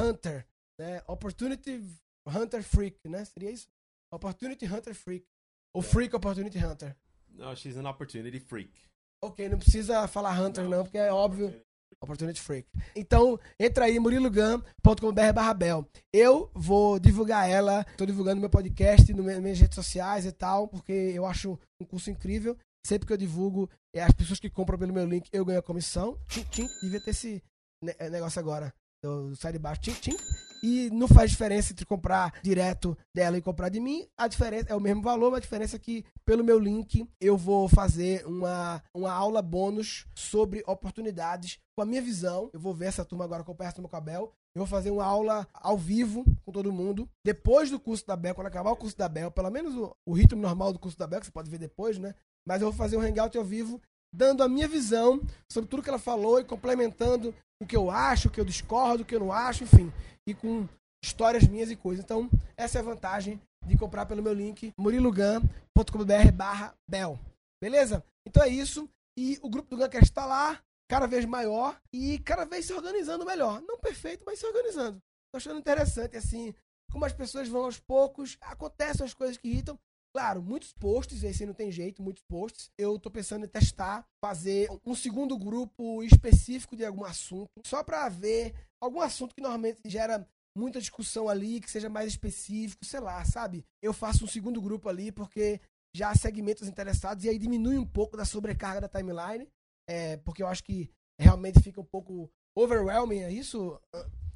hunter, 0.00 0.46
né? 0.78 1.02
Opportunity 1.06 1.82
hunter 2.26 2.62
freak, 2.62 3.08
né? 3.08 3.24
Seria 3.24 3.50
isso? 3.50 3.68
Opportunity 4.12 4.64
hunter 4.66 4.94
freak. 4.94 5.26
Ou 5.74 5.82
freak 5.82 6.14
opportunity 6.14 6.58
hunter. 6.58 6.96
No, 7.28 7.54
she's 7.56 7.76
an 7.76 7.88
opportunity 7.88 8.38
freak. 8.40 8.70
Ok, 9.24 9.48
não 9.48 9.58
precisa 9.58 10.06
falar 10.08 10.38
hunter 10.40 10.68
não, 10.68 10.82
porque 10.84 10.98
é 10.98 11.12
óbvio. 11.12 11.54
Opportunity 12.02 12.40
Freak. 12.40 12.68
Então, 12.96 13.38
entra 13.60 13.84
aí, 13.84 13.96
murilogan.com.br 14.00 15.32
barra 15.32 15.54
Bel. 15.54 15.86
Eu 16.12 16.50
vou 16.52 16.98
divulgar 16.98 17.48
ela, 17.48 17.84
tô 17.96 18.04
divulgando 18.04 18.40
meu 18.40 18.50
podcast 18.50 19.12
nas 19.14 19.38
minhas 19.38 19.60
redes 19.60 19.76
sociais 19.76 20.26
e 20.26 20.32
tal, 20.32 20.66
porque 20.66 20.92
eu 20.92 21.24
acho 21.24 21.56
um 21.80 21.84
curso 21.84 22.10
incrível. 22.10 22.56
Sempre 22.84 23.06
que 23.06 23.12
eu 23.12 23.16
divulgo, 23.16 23.70
é 23.94 24.02
as 24.02 24.12
pessoas 24.12 24.40
que 24.40 24.50
compram 24.50 24.76
pelo 24.78 24.92
meu 24.92 25.06
link, 25.06 25.28
eu 25.32 25.44
ganho 25.44 25.60
a 25.60 25.62
comissão. 25.62 26.18
Tchim, 26.26 26.42
tchim, 26.50 26.68
devia 26.82 27.00
ter 27.00 27.10
esse 27.10 27.40
ne- 27.80 28.10
negócio 28.10 28.40
agora, 28.40 28.74
do 29.02 29.34
sai 29.34 29.52
de 29.52 29.58
baixo, 29.58 29.80
tchim, 29.80 29.94
tchim. 29.94 30.16
E 30.62 30.88
não 30.90 31.08
faz 31.08 31.32
diferença 31.32 31.72
entre 31.72 31.84
comprar 31.84 32.34
direto 32.40 32.96
dela 33.12 33.36
e 33.36 33.42
comprar 33.42 33.68
de 33.68 33.80
mim. 33.80 34.06
A 34.16 34.28
diferença 34.28 34.66
é 34.68 34.74
o 34.76 34.80
mesmo 34.80 35.02
valor, 35.02 35.32
mas 35.32 35.38
a 35.38 35.40
diferença 35.40 35.74
é 35.74 35.78
que 35.78 36.04
pelo 36.24 36.44
meu 36.44 36.56
link 36.56 37.04
eu 37.20 37.36
vou 37.36 37.68
fazer 37.68 38.24
uma, 38.26 38.80
uma 38.94 39.12
aula 39.12 39.42
bônus 39.42 40.06
sobre 40.14 40.62
oportunidades 40.64 41.58
com 41.74 41.82
a 41.82 41.84
minha 41.84 42.00
visão. 42.00 42.48
Eu 42.52 42.60
vou 42.60 42.72
ver 42.72 42.86
essa 42.86 43.04
turma 43.04 43.24
agora, 43.24 43.42
acompanhar 43.42 43.70
essa 43.70 43.76
turma 43.76 43.88
com 43.88 43.96
a 43.96 44.00
Bel. 44.00 44.32
Eu 44.54 44.60
vou 44.60 44.66
fazer 44.66 44.92
uma 44.92 45.04
aula 45.04 45.48
ao 45.52 45.76
vivo 45.76 46.24
com 46.44 46.52
todo 46.52 46.72
mundo. 46.72 47.10
Depois 47.24 47.68
do 47.68 47.80
curso 47.80 48.06
da 48.06 48.14
Bel, 48.14 48.36
quando 48.36 48.46
acabar 48.46 48.70
o 48.70 48.76
curso 48.76 48.96
da 48.96 49.08
Bel, 49.08 49.32
pelo 49.32 49.50
menos 49.50 49.74
o, 49.74 49.96
o 50.06 50.12
ritmo 50.12 50.40
normal 50.40 50.72
do 50.72 50.78
curso 50.78 50.96
da 50.96 51.08
Bel, 51.08 51.18
que 51.18 51.26
você 51.26 51.32
pode 51.32 51.50
ver 51.50 51.58
depois, 51.58 51.98
né? 51.98 52.14
Mas 52.46 52.60
eu 52.60 52.70
vou 52.70 52.76
fazer 52.76 52.96
um 52.96 53.00
hangout 53.00 53.36
ao 53.36 53.44
vivo, 53.44 53.80
dando 54.12 54.42
a 54.42 54.48
minha 54.48 54.68
visão 54.68 55.20
sobre 55.50 55.68
tudo 55.68 55.82
que 55.82 55.88
ela 55.88 55.98
falou 55.98 56.40
e 56.40 56.44
complementando 56.44 57.34
o 57.62 57.66
que 57.66 57.76
eu 57.76 57.90
acho, 57.90 58.28
o 58.28 58.30
que 58.30 58.40
eu 58.40 58.44
discordo, 58.44 59.02
o 59.02 59.06
que 59.06 59.14
eu 59.14 59.20
não 59.20 59.32
acho, 59.32 59.64
enfim. 59.64 59.92
E 60.26 60.34
com 60.34 60.68
histórias 61.02 61.46
minhas 61.46 61.70
e 61.70 61.76
coisas. 61.76 62.04
Então, 62.04 62.28
essa 62.56 62.78
é 62.78 62.80
a 62.80 62.84
vantagem 62.84 63.40
de 63.66 63.76
comprar 63.76 64.06
pelo 64.06 64.22
meu 64.22 64.32
link 64.32 64.72
murilogan.com.br 64.76 66.32
barra 66.34 66.74
Bel. 66.88 67.18
Beleza? 67.62 68.04
Então 68.26 68.42
é 68.42 68.48
isso. 68.48 68.88
E 69.16 69.38
o 69.42 69.48
grupo 69.48 69.70
do 69.70 69.76
Guncast 69.76 70.04
está 70.04 70.26
lá, 70.26 70.60
cada 70.90 71.06
vez 71.06 71.24
maior 71.24 71.80
e 71.92 72.18
cada 72.20 72.44
vez 72.44 72.66
se 72.66 72.72
organizando 72.72 73.24
melhor. 73.24 73.60
Não 73.62 73.78
perfeito, 73.78 74.24
mas 74.26 74.38
se 74.38 74.46
organizando. 74.46 74.98
Tô 75.32 75.36
achando 75.36 75.58
interessante, 75.58 76.16
assim, 76.16 76.54
como 76.90 77.04
as 77.04 77.12
pessoas 77.12 77.48
vão 77.48 77.64
aos 77.64 77.78
poucos, 77.78 78.36
acontecem 78.40 79.04
as 79.04 79.14
coisas 79.14 79.36
que 79.36 79.48
irritam. 79.48 79.78
Claro, 80.14 80.42
muitos 80.42 80.72
posts, 80.74 81.22
esse 81.22 81.46
não 81.46 81.54
tem 81.54 81.72
jeito, 81.72 82.02
muitos 82.02 82.22
posts. 82.28 82.70
Eu 82.78 82.98
tô 82.98 83.10
pensando 83.10 83.46
em 83.46 83.48
testar, 83.48 84.06
fazer 84.22 84.68
um 84.84 84.94
segundo 84.94 85.38
grupo 85.38 86.02
específico 86.02 86.76
de 86.76 86.84
algum 86.84 87.04
assunto, 87.04 87.48
só 87.64 87.82
para 87.82 88.08
ver 88.10 88.54
algum 88.80 89.00
assunto 89.00 89.34
que 89.34 89.40
normalmente 89.40 89.80
gera 89.86 90.28
muita 90.56 90.80
discussão 90.80 91.28
ali, 91.28 91.60
que 91.60 91.70
seja 91.70 91.88
mais 91.88 92.08
específico, 92.08 92.84
sei 92.84 93.00
lá, 93.00 93.24
sabe? 93.24 93.64
Eu 93.82 93.94
faço 93.94 94.24
um 94.24 94.28
segundo 94.28 94.60
grupo 94.60 94.88
ali 94.88 95.10
porque 95.10 95.60
já 95.96 96.10
há 96.10 96.14
segmentos 96.14 96.68
interessados 96.68 97.24
e 97.24 97.28
aí 97.28 97.38
diminui 97.38 97.78
um 97.78 97.86
pouco 97.86 98.16
da 98.16 98.24
sobrecarga 98.24 98.82
da 98.82 98.88
timeline, 98.88 99.48
é, 99.88 100.18
porque 100.18 100.42
eu 100.42 100.46
acho 100.46 100.62
que 100.62 100.90
realmente 101.18 101.60
fica 101.60 101.80
um 101.80 101.84
pouco 101.84 102.30
overwhelming, 102.56 103.20
é 103.20 103.32
isso? 103.32 103.80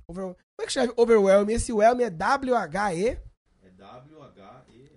Over... 0.08 0.24
Como 0.24 0.36
é 0.60 0.62
que 0.62 0.68
escreve 0.68 0.94
overwhelming? 0.96 1.52
Esse 1.52 1.72
whelming 1.72 2.04
é 2.04 2.10
W-H-E? 2.10 3.20
É 3.62 3.70
W-H-E-L. 3.70 4.95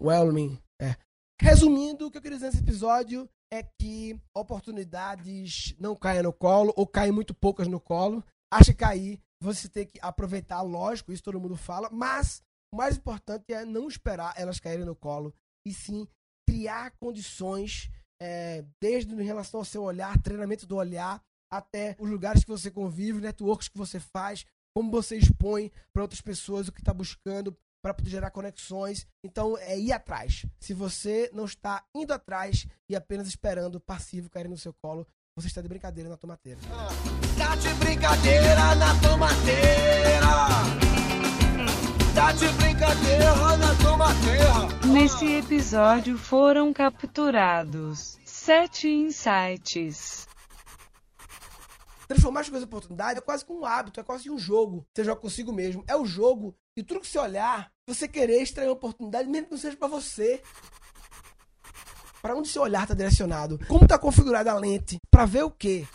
Wellman. 0.00 0.48
Whelming. 0.48 0.62
É. 0.80 0.96
Resumindo, 1.40 2.06
o 2.06 2.10
que 2.10 2.18
eu 2.18 2.22
queria 2.22 2.36
dizer 2.36 2.46
nesse 2.46 2.62
episódio 2.62 3.28
é 3.52 3.62
que 3.62 4.18
oportunidades 4.34 5.74
não 5.78 5.94
caem 5.94 6.22
no 6.22 6.32
colo, 6.32 6.72
ou 6.76 6.86
caem 6.86 7.12
muito 7.12 7.34
poucas 7.34 7.68
no 7.68 7.80
colo. 7.80 8.24
Acha 8.52 8.72
que 8.72 8.78
cair, 8.78 9.20
você 9.40 9.68
tem 9.68 9.86
que 9.86 9.98
aproveitar, 10.00 10.62
lógico, 10.62 11.12
isso 11.12 11.22
todo 11.22 11.40
mundo 11.40 11.56
fala, 11.56 11.90
mas 11.90 12.42
o 12.72 12.76
mais 12.76 12.96
importante 12.96 13.52
é 13.52 13.64
não 13.64 13.88
esperar 13.88 14.34
elas 14.36 14.60
caírem 14.60 14.84
no 14.84 14.96
colo, 14.96 15.34
e 15.66 15.72
sim 15.72 16.08
criar 16.48 16.92
condições, 16.98 17.90
é, 18.20 18.64
desde 18.80 19.14
em 19.14 19.24
relação 19.24 19.60
ao 19.60 19.64
seu 19.64 19.82
olhar, 19.82 20.20
treinamento 20.22 20.66
do 20.66 20.76
olhar, 20.76 21.22
até 21.52 21.96
os 21.98 22.08
lugares 22.08 22.44
que 22.44 22.50
você 22.50 22.70
convive, 22.70 23.20
networks 23.20 23.68
que 23.68 23.78
você 23.78 24.00
faz, 24.00 24.44
como 24.74 24.90
você 24.90 25.16
expõe 25.16 25.70
para 25.92 26.02
outras 26.02 26.20
pessoas 26.20 26.68
o 26.68 26.72
que 26.72 26.80
está 26.80 26.92
buscando 26.92 27.56
para 27.86 27.94
poder 27.94 28.10
gerar 28.10 28.30
conexões. 28.32 29.06
Então 29.22 29.56
é 29.58 29.78
ir 29.78 29.92
atrás. 29.92 30.44
Se 30.58 30.74
você 30.74 31.30
não 31.32 31.44
está 31.44 31.84
indo 31.94 32.12
atrás 32.12 32.66
e 32.88 32.96
apenas 32.96 33.28
esperando 33.28 33.76
o 33.76 33.80
passivo 33.80 34.28
cair 34.28 34.48
no 34.48 34.58
seu 34.58 34.74
colo, 34.74 35.06
você 35.36 35.46
está 35.46 35.62
de 35.62 35.68
brincadeira 35.68 36.10
na 36.10 36.16
tomateira. 36.16 36.58
Tá 37.38 37.54
de 37.54 37.72
brincadeira 37.74 38.74
na 38.74 39.00
tomateira. 39.00 40.26
Tá 42.12 42.32
de 42.32 42.48
brincadeira 42.54 43.56
na 43.56 43.74
tomateira. 43.76 44.92
Nesse 44.92 45.36
episódio 45.36 46.18
foram 46.18 46.72
capturados 46.72 48.18
sete 48.24 48.88
insights. 48.88 50.26
Transformar 52.08 52.40
as 52.40 52.48
coisas 52.48 52.64
em 52.64 52.68
oportunidade 52.68 53.18
é 53.18 53.22
quase 53.22 53.44
que 53.44 53.52
um 53.52 53.64
hábito, 53.64 54.00
é 54.00 54.02
quase 54.02 54.30
um 54.30 54.38
jogo. 54.38 54.86
Você 54.94 55.04
joga 55.04 55.20
consigo 55.20 55.52
mesmo. 55.52 55.84
É 55.88 55.96
o 55.96 56.04
jogo 56.04 56.56
e 56.76 56.82
tudo 56.82 57.00
que 57.00 57.06
você 57.06 57.18
olhar, 57.18 57.72
você 57.86 58.08
querer 58.08 58.42
extrair 58.42 58.66
uma 58.66 58.72
oportunidade, 58.72 59.28
mesmo 59.28 59.46
que 59.46 59.52
não 59.52 59.60
seja 59.60 59.76
para 59.76 59.86
você. 59.86 60.42
Para 62.20 62.34
onde 62.34 62.48
seu 62.48 62.62
olhar 62.62 62.82
está 62.82 62.94
direcionado? 62.94 63.60
Como 63.68 63.84
está 63.84 63.96
configurada 63.96 64.50
a 64.50 64.58
lente? 64.58 64.98
Para 65.08 65.24
ver 65.24 65.44
o 65.44 65.50
quê? 65.50 65.86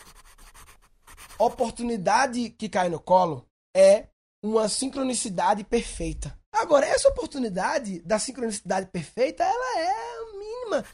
Oportunidade 1.37 2.49
que 2.51 2.69
cai 2.69 2.87
no 2.87 2.99
colo 2.99 3.45
é 3.75 4.07
uma 4.41 4.69
sincronicidade 4.69 5.65
perfeita. 5.65 6.39
Agora, 6.53 6.85
essa 6.85 7.09
oportunidade 7.09 7.99
da 8.01 8.17
sincronicidade 8.17 8.87
perfeita, 8.89 9.43
ela 9.43 9.79
é 9.79 10.37
mínima. 10.37 10.85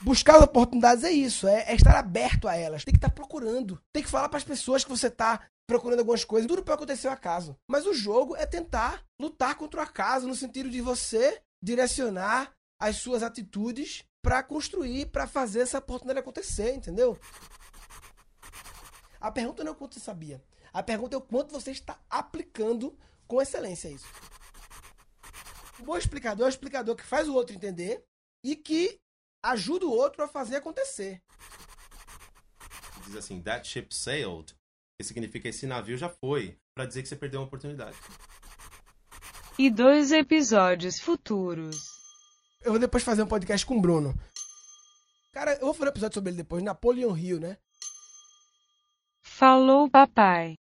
Buscar 0.00 0.36
as 0.36 0.42
oportunidades 0.42 1.04
é 1.04 1.10
isso, 1.10 1.46
é, 1.46 1.64
é 1.68 1.74
estar 1.74 1.96
aberto 1.96 2.48
a 2.48 2.56
elas. 2.56 2.84
Tem 2.84 2.92
que 2.92 2.98
estar 2.98 3.10
procurando. 3.10 3.78
Tem 3.92 4.02
que 4.02 4.08
falar 4.08 4.30
para 4.30 4.38
as 4.38 4.44
pessoas 4.44 4.82
que 4.82 4.90
você 4.90 5.08
está 5.08 5.42
procurando 5.66 6.00
algumas 6.00 6.24
coisas. 6.24 6.48
Tudo 6.48 6.62
pode 6.62 6.76
acontecer 6.76 7.08
ao 7.08 7.14
acaso. 7.14 7.56
Mas 7.68 7.86
o 7.86 7.94
jogo 7.94 8.36
é 8.36 8.46
tentar 8.46 9.04
lutar 9.20 9.56
contra 9.56 9.80
o 9.80 9.82
acaso, 9.82 10.26
no 10.26 10.34
sentido 10.34 10.70
de 10.70 10.80
você 10.80 11.42
direcionar 11.62 12.52
as 12.80 12.96
suas 12.96 13.22
atitudes 13.22 14.04
para 14.22 14.42
construir, 14.42 15.06
para 15.06 15.26
fazer 15.26 15.60
essa 15.60 15.78
oportunidade 15.78 16.20
acontecer, 16.20 16.74
entendeu? 16.74 17.18
A 19.20 19.30
pergunta 19.30 19.64
não 19.64 19.70
é 19.70 19.74
o 19.74 19.76
quanto 19.76 19.94
você 19.94 20.00
sabia. 20.00 20.42
A 20.72 20.82
pergunta 20.82 21.16
é 21.16 21.18
o 21.18 21.22
quanto 21.22 21.52
você 21.52 21.70
está 21.70 21.98
aplicando 22.08 22.96
com 23.26 23.40
excelência 23.40 23.88
isso. 23.88 24.06
Um 25.80 25.84
bom 25.84 25.96
explicador 25.96 26.46
é 26.46 26.48
o 26.48 26.50
explicador 26.50 26.96
que 26.96 27.04
faz 27.04 27.28
o 27.28 27.34
outro 27.34 27.54
entender 27.54 28.04
e 28.42 28.56
que 28.56 29.00
ajuda 29.42 29.86
o 29.86 29.90
outro 29.90 30.22
a 30.22 30.28
fazer 30.28 30.56
acontecer. 30.56 31.22
Diz 33.04 33.16
assim, 33.16 33.40
that 33.42 33.66
ship 33.66 33.94
sailed, 33.94 34.55
que 34.98 35.04
significa 35.04 35.48
esse 35.48 35.66
navio 35.66 35.96
já 35.96 36.08
foi, 36.08 36.58
para 36.74 36.86
dizer 36.86 37.02
que 37.02 37.08
você 37.08 37.16
perdeu 37.16 37.40
uma 37.40 37.46
oportunidade. 37.46 37.96
E 39.58 39.70
dois 39.70 40.10
episódios 40.10 40.98
futuros. 41.00 41.76
Eu 42.62 42.72
vou 42.72 42.80
depois 42.80 43.04
fazer 43.04 43.22
um 43.22 43.26
podcast 43.26 43.64
com 43.64 43.76
o 43.76 43.80
Bruno. 43.80 44.14
Cara, 45.32 45.54
eu 45.54 45.66
vou 45.66 45.74
fazer 45.74 45.86
um 45.86 45.92
episódio 45.92 46.14
sobre 46.14 46.30
ele 46.30 46.38
depois, 46.38 46.62
Napoleon 46.62 47.16
Hill, 47.16 47.40
né? 47.40 47.58
Falou, 49.22 49.88
papai. 49.90 50.56